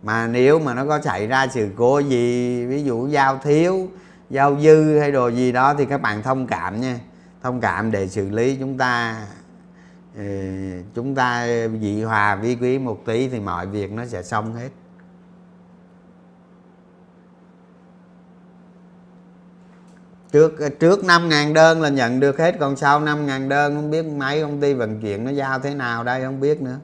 [0.04, 3.88] Mà nếu mà nó có xảy ra sự cố gì, ví dụ giao thiếu
[4.30, 7.00] giao dư hay đồ gì đó thì các bạn thông cảm nha.
[7.44, 9.26] Thông cảm để xử lý chúng ta
[10.18, 10.24] ờ,
[10.96, 11.48] chúng ta
[11.82, 14.70] dị hòa vi quý một tí thì mọi việc nó sẽ xong hết.
[20.32, 23.92] Trước trước năm ngàn đơn là nhận được hết, còn sau năm ngàn đơn không
[23.92, 26.80] biết mấy công ty vận chuyển nó giao thế nào đây không biết nữa.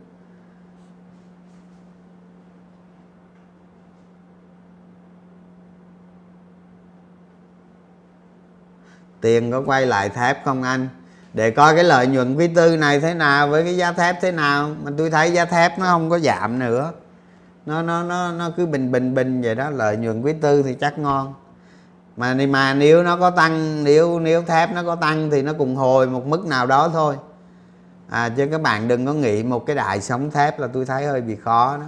[9.24, 10.88] Tiền có quay lại thép không anh?
[11.34, 14.32] Để coi cái lợi nhuận quý tư này thế nào với cái giá thép thế
[14.32, 14.70] nào.
[14.84, 16.92] Mà tôi thấy giá thép nó không có giảm nữa.
[17.66, 19.70] Nó nó nó nó cứ bình bình bình vậy đó.
[19.70, 21.34] Lợi nhuận quý tư thì chắc ngon.
[22.18, 25.76] Mà mà nếu nó có tăng, nếu nếu thép nó có tăng thì nó cùng
[25.76, 27.16] hồi một mức nào đó thôi.
[28.10, 31.06] À chứ các bạn đừng có nghĩ một cái đại sống thép là tôi thấy
[31.06, 31.88] hơi bị khó đó.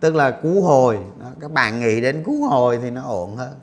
[0.00, 0.98] Tức là cú hồi.
[1.20, 1.26] Đó.
[1.40, 3.54] các bạn nghĩ đến cú hồi thì nó ổn hơn.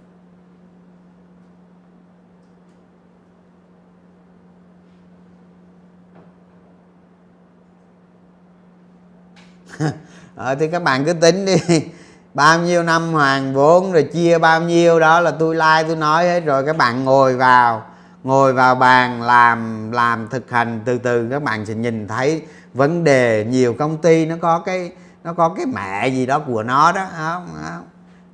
[10.39, 11.55] À, thì các bạn cứ tính đi.
[12.33, 16.27] Bao nhiêu năm hoàn vốn rồi chia bao nhiêu đó là tôi like tôi nói
[16.27, 16.65] hết rồi.
[16.65, 17.85] Các bạn ngồi vào
[18.23, 20.81] ngồi vào bàn làm làm thực hành.
[20.85, 22.41] Từ từ các bạn sẽ nhìn thấy
[22.73, 23.45] vấn đề.
[23.49, 24.91] Nhiều công ty nó có cái
[25.23, 27.07] nó có cái mẹ gì đó của nó đó.
[27.17, 27.85] Không, không?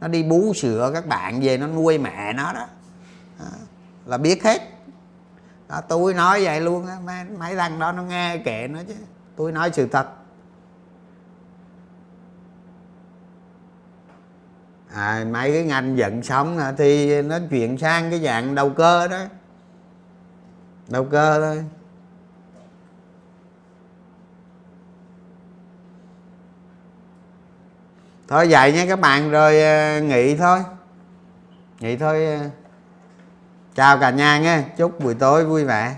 [0.02, 2.66] nó đi bú sữa các bạn về nó nuôi mẹ nó đó,
[3.40, 3.46] đó.
[4.06, 4.62] là biết hết.
[5.70, 6.96] Đó, tôi nói vậy luôn á.
[7.06, 8.94] Mấy, mấy thằng đó nó nghe kệ nó chứ.
[9.36, 10.08] Tôi nói sự thật.
[14.96, 19.20] À, mấy cái ngành dẫn sống thì nó chuyển sang cái dạng đầu cơ đó.
[20.88, 21.64] Đầu cơ thôi.
[28.28, 30.60] Thôi vậy nha các bạn rồi ờ, nghỉ thôi.
[31.80, 32.50] Nghỉ thôi ờ.
[33.76, 35.96] chào cả nhà nghe chúc buổi tối vui vẻ.